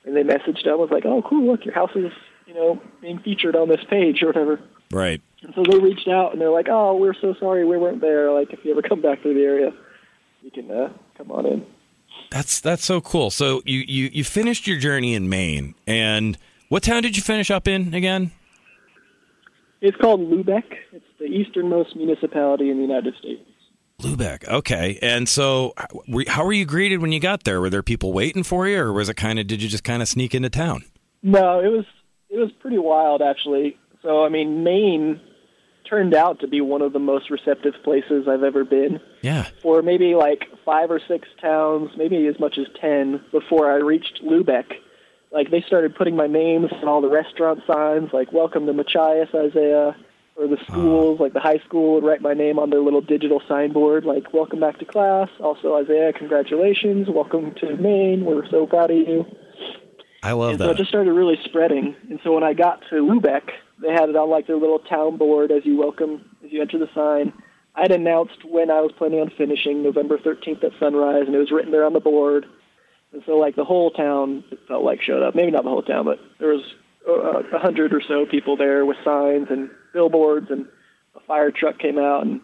and 0.05 0.15
they 0.15 0.23
messaged 0.23 0.65
them 0.65 0.79
was 0.79 0.89
like, 0.91 1.05
"Oh, 1.05 1.23
cool! 1.27 1.49
Look, 1.49 1.65
your 1.65 1.73
house 1.73 1.95
is 1.95 2.11
you 2.49 2.55
know 2.55 2.81
being 2.99 3.19
featured 3.19 3.55
on 3.55 3.69
this 3.69 3.83
page 3.89 4.21
or 4.23 4.27
whatever." 4.27 4.59
Right. 4.91 5.21
And 5.43 5.53
so 5.53 5.63
they 5.63 5.77
reached 5.77 6.07
out 6.07 6.33
and 6.33 6.41
they're 6.41 6.49
like, 6.49 6.67
"Oh, 6.69 6.95
we're 6.95 7.13
so 7.13 7.35
sorry 7.39 7.63
we 7.65 7.77
weren't 7.77 8.01
there. 8.01 8.31
Like, 8.31 8.51
if 8.51 8.65
you 8.65 8.71
ever 8.71 8.81
come 8.81 9.01
back 9.01 9.21
to 9.23 9.33
the 9.33 9.41
area, 9.41 9.71
you 10.41 10.51
can 10.51 10.69
uh, 10.69 10.89
come 11.17 11.31
on 11.31 11.45
in." 11.45 11.65
That's 12.31 12.59
that's 12.59 12.83
so 12.83 12.99
cool. 12.99 13.29
So 13.29 13.61
you, 13.65 13.83
you 13.87 14.09
you 14.11 14.23
finished 14.23 14.67
your 14.67 14.79
journey 14.79 15.13
in 15.13 15.29
Maine, 15.29 15.75
and 15.87 16.37
what 16.69 16.83
town 16.83 17.03
did 17.03 17.15
you 17.15 17.23
finish 17.23 17.51
up 17.51 17.67
in 17.67 17.93
again? 17.93 18.31
It's 19.81 19.97
called 19.97 20.19
Lubec. 20.19 20.63
It's 20.91 21.05
the 21.19 21.25
easternmost 21.25 21.95
municipality 21.95 22.69
in 22.69 22.77
the 22.77 22.83
United 22.83 23.15
States. 23.17 23.41
Lubec. 24.01 24.47
Okay. 24.47 24.99
And 25.01 25.27
so, 25.27 25.73
how 26.27 26.45
were 26.45 26.53
you 26.53 26.65
greeted 26.65 27.01
when 27.01 27.11
you 27.11 27.19
got 27.19 27.43
there? 27.43 27.61
Were 27.61 27.69
there 27.69 27.83
people 27.83 28.11
waiting 28.13 28.43
for 28.43 28.67
you, 28.67 28.79
or 28.79 28.93
was 28.93 29.09
it 29.09 29.15
kind 29.15 29.39
of? 29.39 29.47
Did 29.47 29.61
you 29.61 29.69
just 29.69 29.83
kind 29.83 30.01
of 30.01 30.07
sneak 30.07 30.35
into 30.35 30.49
town? 30.49 30.83
No, 31.21 31.59
it 31.59 31.67
was 31.67 31.85
it 32.29 32.37
was 32.37 32.51
pretty 32.59 32.77
wild 32.77 33.21
actually. 33.21 33.77
So 34.01 34.23
I 34.23 34.29
mean, 34.29 34.63
Maine 34.63 35.19
turned 35.89 36.13
out 36.13 36.39
to 36.41 36.47
be 36.47 36.61
one 36.61 36.81
of 36.81 36.93
the 36.93 36.99
most 36.99 37.29
receptive 37.29 37.73
places 37.83 38.27
I've 38.27 38.43
ever 38.43 38.63
been. 38.63 38.99
Yeah. 39.21 39.47
For 39.61 39.81
maybe 39.81 40.13
like 40.15 40.45
five 40.63 40.91
or 40.91 41.01
six 41.07 41.27
towns, 41.41 41.91
maybe 41.97 42.27
as 42.27 42.39
much 42.39 42.57
as 42.57 42.67
ten, 42.79 43.21
before 43.31 43.71
I 43.71 43.77
reached 43.77 44.21
Lubec. 44.23 44.65
Like 45.31 45.51
they 45.51 45.61
started 45.61 45.95
putting 45.95 46.15
my 46.15 46.27
names 46.27 46.71
on 46.71 46.87
all 46.87 47.01
the 47.01 47.09
restaurant 47.09 47.61
signs, 47.67 48.11
like 48.13 48.31
"Welcome 48.31 48.65
to 48.67 48.73
Machias, 48.73 49.29
Isaiah." 49.33 49.95
Or 50.35 50.47
the 50.47 50.57
schools, 50.63 51.19
like 51.19 51.33
the 51.33 51.41
high 51.41 51.57
school, 51.67 51.95
would 51.95 52.05
write 52.05 52.21
my 52.21 52.33
name 52.33 52.59
on 52.59 52.69
their 52.69 52.79
little 52.79 53.01
digital 53.01 53.41
signboard, 53.45 54.05
like 54.05 54.33
"Welcome 54.33 54.61
back 54.61 54.79
to 54.79 54.85
class." 54.85 55.27
Also, 55.41 55.75
Isaiah, 55.75 56.13
congratulations, 56.13 57.09
welcome 57.09 57.53
to 57.55 57.75
Maine. 57.75 58.23
We're 58.23 58.47
so 58.49 58.65
proud 58.65 58.89
of 58.89 58.97
you. 58.97 59.25
I 60.21 60.33
love 60.33 60.51
and 60.51 60.59
that. 60.59 60.65
so 60.65 60.71
it 60.71 60.77
just 60.77 60.89
started 60.89 61.13
really 61.13 61.37
spreading. 61.45 61.95
And 62.09 62.19
so 62.23 62.33
when 62.33 62.43
I 62.43 62.53
got 62.53 62.81
to 62.89 62.95
Lubec, 62.95 63.49
they 63.81 63.91
had 63.91 64.09
it 64.09 64.15
on 64.15 64.29
like 64.29 64.47
their 64.47 64.57
little 64.57 64.79
town 64.79 65.17
board 65.17 65.51
as 65.51 65.65
you 65.65 65.77
welcome, 65.77 66.29
as 66.43 66.51
you 66.51 66.61
enter 66.61 66.77
the 66.77 66.89
sign. 66.93 67.33
I 67.75 67.81
had 67.81 67.91
announced 67.91 68.43
when 68.43 68.71
I 68.71 68.81
was 68.81 68.91
planning 68.97 69.21
on 69.21 69.31
finishing, 69.37 69.83
November 69.83 70.17
13th 70.17 70.63
at 70.63 70.71
sunrise, 70.79 71.23
and 71.27 71.35
it 71.35 71.39
was 71.39 71.51
written 71.51 71.71
there 71.71 71.85
on 71.85 71.93
the 71.93 71.99
board. 71.99 72.45
And 73.13 73.23
so 73.25 73.37
like 73.37 73.55
the 73.55 73.63
whole 73.63 73.91
town, 73.91 74.43
it 74.51 74.59
felt 74.67 74.83
like 74.83 75.01
showed 75.01 75.23
up. 75.23 75.35
Maybe 75.35 75.51
not 75.51 75.63
the 75.63 75.69
whole 75.69 75.83
town, 75.83 76.05
but 76.05 76.19
there 76.39 76.49
was 76.49 76.63
uh, 77.07 77.43
a 77.55 77.59
hundred 77.59 77.93
or 77.93 78.01
so 78.05 78.25
people 78.25 78.57
there 78.57 78.85
with 78.85 78.97
signs 79.05 79.47
and 79.49 79.69
billboards, 79.93 80.47
and 80.49 80.67
a 81.15 81.19
fire 81.21 81.51
truck 81.51 81.79
came 81.79 81.97
out 81.97 82.25
and 82.25 82.41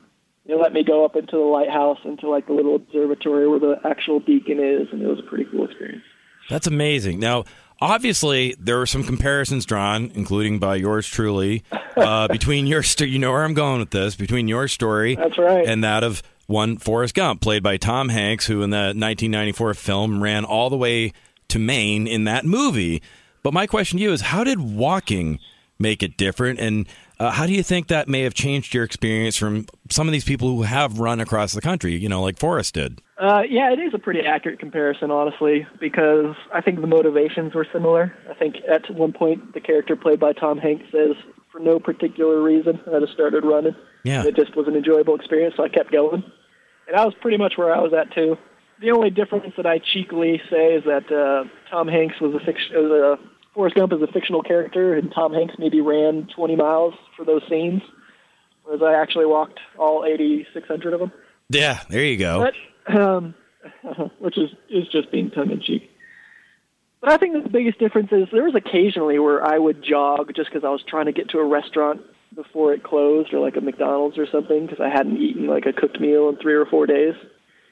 they 0.47 0.53
let 0.53 0.73
me 0.73 0.83
go 0.83 1.05
up 1.05 1.15
into 1.15 1.37
the 1.37 1.43
lighthouse, 1.43 1.97
into 2.05 2.29
like 2.29 2.47
the 2.47 2.53
little 2.53 2.75
observatory 2.75 3.47
where 3.47 3.59
the 3.59 3.75
actual 3.83 4.19
beacon 4.19 4.59
is, 4.59 4.87
and 4.91 5.01
it 5.01 5.07
was 5.07 5.19
a 5.19 5.23
pretty 5.27 5.45
cool 5.51 5.65
experience. 5.65 6.03
That's 6.49 6.67
amazing. 6.67 7.19
Now, 7.19 7.45
obviously, 7.81 8.55
there 8.59 8.77
were 8.77 8.85
some 8.85 9.03
comparisons 9.03 9.65
drawn, 9.65 10.11
including 10.15 10.59
by 10.59 10.75
yours 10.75 11.07
truly, 11.07 11.63
uh, 11.95 12.27
between 12.31 12.67
your 12.67 12.83
story. 12.83 13.09
you 13.11 13.19
know 13.19 13.31
where 13.31 13.43
I'm 13.43 13.53
going 13.53 13.79
with 13.79 13.91
this, 13.91 14.15
between 14.15 14.47
your 14.47 14.67
story 14.67 15.15
That's 15.15 15.37
right. 15.37 15.65
and 15.65 15.83
that 15.83 16.03
of 16.03 16.21
one 16.47 16.77
Forrest 16.77 17.15
Gump, 17.15 17.41
played 17.41 17.63
by 17.63 17.77
Tom 17.77 18.09
Hanks, 18.09 18.45
who 18.45 18.61
in 18.61 18.69
the 18.69 18.93
1994 18.93 19.73
film 19.73 20.21
ran 20.21 20.45
all 20.45 20.69
the 20.69 20.77
way 20.77 21.11
to 21.49 21.59
Maine 21.59 22.07
in 22.07 22.25
that 22.25 22.45
movie. 22.45 23.01
But 23.43 23.53
my 23.53 23.67
question 23.67 23.97
to 23.97 24.03
you 24.03 24.11
is, 24.11 24.21
how 24.21 24.43
did 24.43 24.59
walking 24.59 25.39
make 25.79 26.01
it 26.03 26.17
different, 26.17 26.59
and 26.59 26.87
uh, 27.19 27.31
how 27.31 27.45
do 27.45 27.53
you 27.53 27.63
think 27.63 27.87
that 27.87 28.07
may 28.07 28.21
have 28.21 28.33
changed 28.33 28.73
your 28.73 28.83
experience 28.83 29.37
from 29.37 29.65
some 29.89 30.07
of 30.07 30.11
these 30.11 30.25
people 30.25 30.49
who 30.49 30.63
have 30.63 30.99
run 30.99 31.19
across 31.19 31.53
the 31.53 31.61
country, 31.61 31.95
you 31.95 32.09
know, 32.09 32.21
like 32.21 32.37
Forrest 32.39 32.73
did? 32.73 33.01
Uh, 33.17 33.43
yeah, 33.49 33.71
it 33.71 33.79
is 33.79 33.93
a 33.93 33.99
pretty 33.99 34.21
accurate 34.21 34.59
comparison, 34.59 35.09
honestly, 35.11 35.65
because 35.79 36.35
I 36.53 36.61
think 36.61 36.81
the 36.81 36.87
motivations 36.87 37.53
were 37.53 37.65
similar. 37.71 38.13
I 38.29 38.33
think 38.33 38.57
at 38.69 38.93
one 38.93 39.13
point 39.13 39.53
the 39.53 39.61
character 39.61 39.95
played 39.95 40.19
by 40.19 40.33
Tom 40.33 40.57
Hanks 40.57 40.85
says, 40.91 41.15
for 41.51 41.59
no 41.59 41.79
particular 41.79 42.41
reason, 42.41 42.81
I 42.93 42.99
just 42.99 43.13
started 43.13 43.45
running. 43.45 43.75
Yeah. 44.03 44.25
It 44.25 44.35
just 44.35 44.55
was 44.57 44.67
an 44.67 44.75
enjoyable 44.75 45.15
experience, 45.15 45.55
so 45.55 45.63
I 45.63 45.69
kept 45.69 45.91
going. 45.91 46.23
And 46.87 46.97
I 46.97 47.05
was 47.05 47.13
pretty 47.21 47.37
much 47.37 47.53
where 47.55 47.73
I 47.73 47.79
was 47.79 47.93
at, 47.93 48.13
too. 48.13 48.37
The 48.81 48.91
only 48.91 49.09
difference 49.09 49.53
that 49.55 49.65
I 49.65 49.79
cheekily 49.79 50.41
say 50.51 50.73
is 50.73 50.83
that 50.83 51.09
uh, 51.09 51.47
Tom 51.71 51.87
Hanks 51.87 52.19
was 52.19 52.35
a 52.35 52.45
fiction, 52.45 52.75
was 52.75 52.91
a 52.91 53.34
Forrest 53.55 53.75
Gump 53.75 53.93
is 53.93 54.01
a 54.01 54.07
fictional 54.07 54.43
character, 54.43 54.93
and 54.93 55.11
Tom 55.13 55.33
Hanks 55.33 55.55
maybe 55.57 55.79
ran 55.79 56.27
20 56.35 56.57
miles 56.57 56.93
for 57.15 57.23
those 57.25 57.41
scenes, 57.49 57.81
whereas 58.63 58.81
I 58.83 58.93
actually 59.01 59.25
walked 59.25 59.59
all 59.77 60.03
8,600 60.05 60.93
of 60.93 60.99
them. 60.99 61.11
Yeah, 61.49 61.79
there 61.89 62.03
you 62.03 62.17
go. 62.17 62.51
But, 62.85 62.99
um, 63.01 63.33
which 64.19 64.37
is 64.37 64.49
is 64.69 64.87
just 64.91 65.09
being 65.09 65.31
tongue 65.31 65.51
in 65.51 65.61
cheek. 65.61 65.89
But 66.99 67.11
I 67.11 67.17
think 67.17 67.41
the 67.43 67.49
biggest 67.49 67.79
difference 67.79 68.11
is 68.11 68.27
there 68.31 68.43
was 68.43 68.55
occasionally 68.55 69.19
where 69.19 69.43
I 69.43 69.57
would 69.57 69.83
jog 69.83 70.33
just 70.35 70.49
because 70.49 70.65
I 70.65 70.69
was 70.69 70.83
trying 70.85 71.05
to 71.05 71.11
get 71.11 71.29
to 71.29 71.37
a 71.37 71.45
restaurant 71.45 72.01
before 72.35 72.73
it 72.73 72.83
closed, 72.83 73.33
or 73.33 73.39
like 73.39 73.55
a 73.55 73.61
McDonald's 73.61 74.17
or 74.17 74.27
something, 74.29 74.65
because 74.65 74.81
I 74.81 74.89
hadn't 74.89 75.17
eaten 75.17 75.47
like 75.47 75.65
a 75.65 75.71
cooked 75.71 76.01
meal 76.01 76.27
in 76.27 76.35
three 76.37 76.55
or 76.55 76.65
four 76.65 76.85
days. 76.85 77.13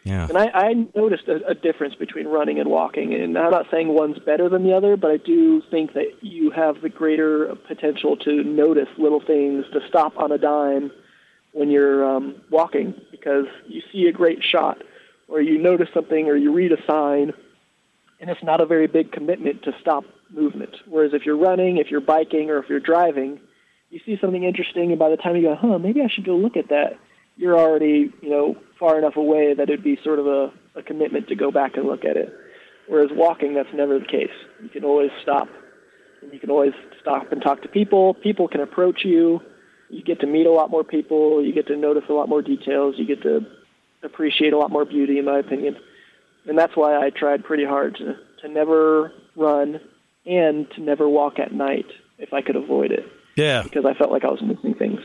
Yeah. 0.03 0.27
And 0.27 0.37
I, 0.37 0.47
I 0.53 0.73
noticed 0.95 1.27
a, 1.29 1.47
a 1.47 1.55
difference 1.55 1.95
between 1.95 2.27
running 2.27 2.59
and 2.59 2.69
walking. 2.69 3.13
And 3.13 3.37
I'm 3.37 3.51
not 3.51 3.67
saying 3.71 3.87
one's 3.87 4.19
better 4.19 4.49
than 4.49 4.63
the 4.63 4.73
other, 4.73 4.97
but 4.97 5.11
I 5.11 5.17
do 5.17 5.61
think 5.71 5.93
that 5.93 6.07
you 6.21 6.51
have 6.51 6.81
the 6.81 6.89
greater 6.89 7.55
potential 7.67 8.17
to 8.17 8.43
notice 8.43 8.89
little 8.97 9.21
things, 9.21 9.65
to 9.71 9.79
stop 9.87 10.17
on 10.17 10.31
a 10.31 10.37
dime 10.37 10.91
when 11.53 11.69
you're 11.69 12.03
um, 12.03 12.35
walking, 12.49 12.95
because 13.11 13.45
you 13.67 13.81
see 13.91 14.07
a 14.07 14.11
great 14.11 14.43
shot, 14.43 14.81
or 15.27 15.39
you 15.39 15.57
notice 15.57 15.87
something, 15.93 16.27
or 16.27 16.35
you 16.35 16.51
read 16.51 16.71
a 16.71 16.83
sign, 16.85 17.31
and 18.19 18.29
it's 18.29 18.43
not 18.43 18.59
a 18.59 18.65
very 18.65 18.87
big 18.87 19.11
commitment 19.11 19.63
to 19.63 19.71
stop 19.79 20.03
movement. 20.31 20.75
Whereas 20.87 21.13
if 21.13 21.25
you're 21.25 21.37
running, 21.37 21.77
if 21.77 21.91
you're 21.91 22.01
biking, 22.01 22.49
or 22.49 22.57
if 22.57 22.69
you're 22.69 22.79
driving, 22.79 23.39
you 23.89 23.99
see 24.05 24.17
something 24.19 24.43
interesting, 24.43 24.89
and 24.89 24.97
by 24.97 25.09
the 25.09 25.17
time 25.17 25.35
you 25.35 25.43
go, 25.43 25.55
huh, 25.55 25.77
maybe 25.77 26.01
I 26.01 26.07
should 26.07 26.25
go 26.25 26.35
look 26.35 26.57
at 26.57 26.69
that, 26.69 26.97
you're 27.37 27.57
already, 27.57 28.11
you 28.21 28.29
know, 28.29 28.55
far 28.79 28.97
enough 28.97 29.15
away 29.15 29.53
that 29.53 29.63
it'd 29.69 29.83
be 29.83 29.97
sort 30.03 30.19
of 30.19 30.27
a, 30.27 30.51
a 30.75 30.83
commitment 30.83 31.27
to 31.29 31.35
go 31.35 31.51
back 31.51 31.75
and 31.75 31.85
look 31.87 32.05
at 32.05 32.17
it. 32.17 32.33
Whereas 32.87 33.09
walking, 33.13 33.53
that's 33.53 33.73
never 33.73 33.97
the 33.99 34.05
case. 34.05 34.31
You 34.61 34.69
can 34.69 34.83
always 34.83 35.09
stop. 35.21 35.47
And 36.21 36.31
you 36.33 36.39
can 36.39 36.49
always 36.49 36.73
stop 37.01 37.31
and 37.31 37.41
talk 37.41 37.61
to 37.63 37.67
people. 37.67 38.13
People 38.15 38.47
can 38.47 38.61
approach 38.61 39.01
you. 39.03 39.41
You 39.89 40.03
get 40.03 40.19
to 40.21 40.27
meet 40.27 40.45
a 40.45 40.51
lot 40.51 40.69
more 40.69 40.83
people. 40.83 41.43
You 41.43 41.53
get 41.53 41.67
to 41.67 41.75
notice 41.77 42.03
a 42.09 42.13
lot 42.13 42.29
more 42.29 42.41
details. 42.41 42.95
You 42.97 43.05
get 43.05 43.21
to 43.23 43.41
appreciate 44.03 44.53
a 44.53 44.57
lot 44.57 44.69
more 44.71 44.85
beauty, 44.85 45.17
in 45.19 45.25
my 45.25 45.39
opinion. 45.39 45.77
And 46.45 46.57
that's 46.57 46.75
why 46.75 46.97
I 46.97 47.09
tried 47.09 47.43
pretty 47.43 47.65
hard 47.65 47.95
to, 47.97 48.15
to 48.41 48.47
never 48.49 49.13
run 49.35 49.79
and 50.25 50.69
to 50.71 50.81
never 50.81 51.07
walk 51.07 51.39
at 51.39 51.53
night 51.53 51.85
if 52.17 52.33
I 52.33 52.41
could 52.41 52.55
avoid 52.55 52.91
it 52.91 53.05
Yeah. 53.35 53.63
because 53.63 53.85
I 53.85 53.93
felt 53.93 54.11
like 54.11 54.23
I 54.23 54.29
was 54.29 54.41
missing 54.41 54.73
things. 54.75 54.99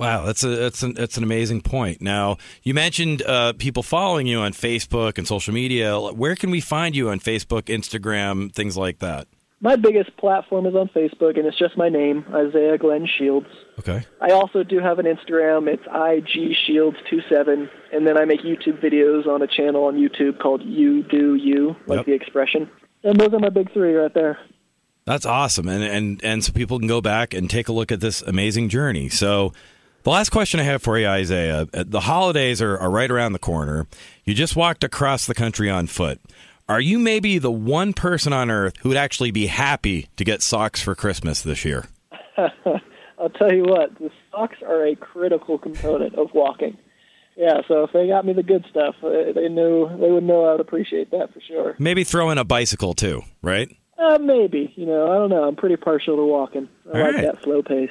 Wow, 0.00 0.24
that's 0.24 0.42
a 0.42 0.48
that's 0.48 0.82
an 0.82 0.94
that's 0.94 1.18
an 1.18 1.24
amazing 1.24 1.60
point. 1.60 2.00
Now, 2.00 2.38
you 2.62 2.72
mentioned 2.72 3.20
uh, 3.20 3.52
people 3.52 3.82
following 3.82 4.26
you 4.26 4.40
on 4.40 4.52
Facebook 4.52 5.18
and 5.18 5.28
social 5.28 5.52
media. 5.52 6.00
Where 6.00 6.34
can 6.34 6.50
we 6.50 6.62
find 6.62 6.96
you 6.96 7.10
on 7.10 7.20
Facebook, 7.20 7.64
Instagram, 7.64 8.50
things 8.50 8.78
like 8.78 9.00
that? 9.00 9.28
My 9.60 9.76
biggest 9.76 10.16
platform 10.16 10.64
is 10.64 10.74
on 10.74 10.88
Facebook, 10.88 11.36
and 11.38 11.46
it's 11.46 11.58
just 11.58 11.76
my 11.76 11.90
name, 11.90 12.24
Isaiah 12.32 12.78
Glen 12.78 13.06
Shields. 13.18 13.48
Okay. 13.78 14.06
I 14.22 14.30
also 14.30 14.64
do 14.64 14.78
have 14.78 14.98
an 14.98 15.04
Instagram. 15.04 15.68
It's 15.68 15.84
igshields27, 15.84 17.68
and 17.92 18.06
then 18.06 18.16
I 18.16 18.24
make 18.24 18.40
YouTube 18.40 18.82
videos 18.82 19.26
on 19.26 19.42
a 19.42 19.46
channel 19.46 19.84
on 19.84 19.96
YouTube 19.96 20.38
called 20.40 20.62
You 20.62 21.02
Do 21.02 21.34
You, 21.34 21.76
like 21.86 21.98
Yep. 21.98 22.06
the 22.06 22.12
expression. 22.14 22.70
And 23.04 23.20
those 23.20 23.34
are 23.34 23.38
my 23.38 23.50
big 23.50 23.70
three 23.74 23.92
right 23.92 24.14
there. 24.14 24.38
That's 25.04 25.26
awesome, 25.26 25.68
and 25.68 25.82
and 25.82 26.24
and 26.24 26.44
so 26.44 26.52
people 26.52 26.78
can 26.78 26.88
go 26.88 27.00
back 27.00 27.34
and 27.34 27.50
take 27.50 27.68
a 27.68 27.72
look 27.72 27.90
at 27.92 28.00
this 28.00 28.22
amazing 28.22 28.68
journey. 28.70 29.08
So, 29.10 29.52
the 30.02 30.10
last 30.10 30.30
question 30.30 30.60
I 30.60 30.64
have 30.64 30.82
for 30.82 30.98
you, 30.98 31.06
Isaiah, 31.06 31.66
uh, 31.72 31.84
the 31.86 32.00
holidays 32.00 32.60
are, 32.62 32.76
are 32.78 32.90
right 32.90 33.10
around 33.10 33.32
the 33.32 33.38
corner. 33.38 33.86
You 34.24 34.34
just 34.34 34.56
walked 34.56 34.84
across 34.84 35.26
the 35.26 35.34
country 35.34 35.68
on 35.68 35.86
foot. 35.86 36.20
Are 36.68 36.80
you 36.80 36.98
maybe 36.98 37.38
the 37.38 37.50
one 37.50 37.92
person 37.92 38.32
on 38.32 38.50
earth 38.50 38.76
who 38.78 38.90
would 38.90 38.98
actually 38.98 39.32
be 39.32 39.46
happy 39.46 40.08
to 40.16 40.24
get 40.24 40.40
socks 40.40 40.80
for 40.80 40.94
Christmas 40.94 41.42
this 41.42 41.64
year? 41.64 41.88
I'll 43.18 43.30
tell 43.30 43.52
you 43.52 43.64
what, 43.64 43.98
the 43.98 44.10
socks 44.30 44.56
are 44.66 44.86
a 44.86 44.94
critical 44.94 45.58
component 45.58 46.14
of 46.14 46.28
walking. 46.32 46.78
Yeah, 47.36 47.62
so 47.68 47.84
if 47.84 47.92
they 47.92 48.06
got 48.06 48.24
me 48.24 48.32
the 48.32 48.42
good 48.42 48.64
stuff, 48.70 48.94
uh, 49.02 49.32
they 49.34 49.48
knew 49.48 49.88
they 49.98 50.10
would 50.10 50.24
know 50.24 50.44
I 50.44 50.52
would 50.52 50.60
appreciate 50.60 51.10
that 51.10 51.32
for 51.32 51.40
sure. 51.40 51.74
Maybe 51.78 52.04
throw 52.04 52.30
in 52.30 52.38
a 52.38 52.44
bicycle 52.44 52.94
too, 52.94 53.22
right? 53.42 53.68
Uh, 53.98 54.18
maybe, 54.18 54.72
you 54.76 54.86
know, 54.86 55.10
I 55.10 55.16
don't 55.16 55.30
know. 55.30 55.44
I'm 55.44 55.56
pretty 55.56 55.76
partial 55.76 56.16
to 56.16 56.24
walking. 56.24 56.68
I 56.86 56.98
All 56.98 57.04
like 57.04 57.14
right. 57.14 57.24
that 57.24 57.42
slow 57.42 57.62
pace. 57.62 57.90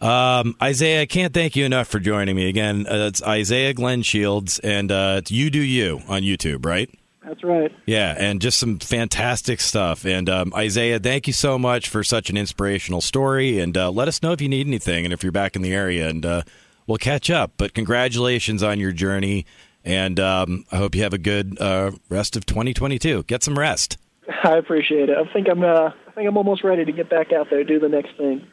Um, 0.00 0.56
Isaiah, 0.62 1.02
I 1.02 1.06
can't 1.06 1.34
thank 1.34 1.56
you 1.56 1.64
enough 1.64 1.88
for 1.88 1.98
joining 1.98 2.36
me 2.36 2.48
again. 2.48 2.86
Uh, 2.86 3.06
it's 3.08 3.22
Isaiah 3.22 3.74
Glen 3.74 4.02
Shields, 4.02 4.58
and 4.60 4.92
uh, 4.92 5.16
it's 5.18 5.30
You 5.30 5.50
Do 5.50 5.60
You 5.60 6.02
on 6.08 6.22
YouTube, 6.22 6.64
right? 6.64 6.88
That's 7.24 7.44
right. 7.44 7.70
Yeah, 7.84 8.14
and 8.16 8.40
just 8.40 8.58
some 8.58 8.78
fantastic 8.78 9.60
stuff. 9.60 10.06
And 10.06 10.30
um, 10.30 10.52
Isaiah, 10.54 10.98
thank 10.98 11.26
you 11.26 11.32
so 11.32 11.58
much 11.58 11.88
for 11.88 12.02
such 12.02 12.30
an 12.30 12.36
inspirational 12.38 13.02
story. 13.02 13.58
And 13.58 13.76
uh, 13.76 13.90
let 13.90 14.08
us 14.08 14.22
know 14.22 14.32
if 14.32 14.40
you 14.40 14.48
need 14.48 14.66
anything 14.66 15.04
and 15.04 15.12
if 15.12 15.22
you're 15.22 15.32
back 15.32 15.54
in 15.54 15.62
the 15.62 15.74
area, 15.74 16.08
and 16.08 16.24
uh, 16.24 16.42
we'll 16.86 16.98
catch 16.98 17.28
up. 17.28 17.52
But 17.56 17.74
congratulations 17.74 18.62
on 18.62 18.80
your 18.80 18.92
journey, 18.92 19.44
And 19.84 20.18
um, 20.18 20.64
I 20.72 20.76
hope 20.76 20.94
you 20.94 21.02
have 21.02 21.12
a 21.12 21.18
good 21.18 21.60
uh, 21.60 21.90
rest 22.08 22.36
of 22.36 22.46
2022. 22.46 23.24
Get 23.24 23.42
some 23.42 23.58
rest. 23.58 23.98
I 24.44 24.56
appreciate 24.56 25.08
it. 25.10 25.16
I 25.18 25.30
think 25.32 25.48
I'm. 25.50 25.62
Uh, 25.62 25.90
I 26.06 26.10
think 26.12 26.28
I'm 26.28 26.36
almost 26.36 26.64
ready 26.64 26.84
to 26.84 26.92
get 26.92 27.08
back 27.10 27.32
out 27.32 27.48
there 27.50 27.62
do 27.62 27.78
the 27.78 27.88
next 27.88 28.16
thing. 28.16 28.46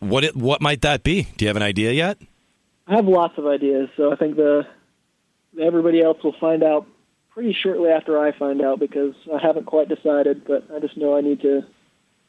What 0.00 0.24
it, 0.24 0.36
what 0.36 0.60
might 0.60 0.82
that 0.82 1.02
be? 1.02 1.28
Do 1.36 1.44
you 1.44 1.48
have 1.48 1.56
an 1.56 1.62
idea 1.62 1.92
yet? 1.92 2.18
I 2.86 2.94
have 2.96 3.06
lots 3.06 3.36
of 3.38 3.46
ideas, 3.46 3.88
so 3.96 4.12
I 4.12 4.16
think 4.16 4.36
the 4.36 4.66
everybody 5.60 6.02
else 6.02 6.18
will 6.22 6.36
find 6.38 6.62
out 6.62 6.86
pretty 7.30 7.52
shortly 7.52 7.90
after 7.90 8.18
I 8.18 8.36
find 8.36 8.62
out 8.62 8.78
because 8.78 9.14
I 9.32 9.44
haven't 9.44 9.66
quite 9.66 9.88
decided. 9.88 10.44
But 10.46 10.64
I 10.74 10.80
just 10.80 10.96
know 10.96 11.16
I 11.16 11.20
need 11.20 11.40
to 11.42 11.62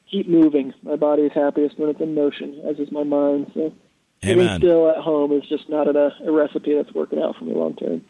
keep 0.09 0.27
moving. 0.27 0.73
My 0.83 0.95
body 0.95 1.23
is 1.23 1.31
happiest 1.33 1.77
when 1.77 1.89
it's 1.89 2.01
in 2.01 2.15
motion, 2.15 2.61
as 2.67 2.79
is 2.79 2.91
my 2.91 3.03
mind. 3.03 3.51
So 3.53 3.73
Amen. 4.25 4.59
still 4.59 4.89
at 4.89 4.97
home 4.97 5.31
is 5.31 5.43
just 5.47 5.69
not 5.69 5.87
a, 5.87 6.11
a 6.25 6.31
recipe 6.31 6.75
that's 6.75 6.93
working 6.93 7.19
out 7.19 7.35
for 7.37 7.45
me 7.45 7.53
long 7.53 7.75
term. 7.75 8.03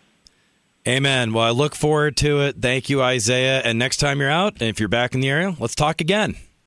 Amen. 0.87 1.33
Well, 1.33 1.43
I 1.43 1.49
look 1.49 1.75
forward 1.75 2.15
to 2.17 2.41
it. 2.43 2.61
Thank 2.61 2.89
you, 2.89 3.01
Isaiah. 3.01 3.59
And 3.59 3.77
next 3.77 3.97
time 3.97 4.21
you're 4.21 4.31
out, 4.31 4.53
and 4.53 4.69
if 4.69 4.79
you're 4.79 4.87
back 4.87 5.13
in 5.13 5.19
the 5.19 5.29
area, 5.29 5.53
let's 5.59 5.75
talk 5.75 5.99
again. 5.99 6.37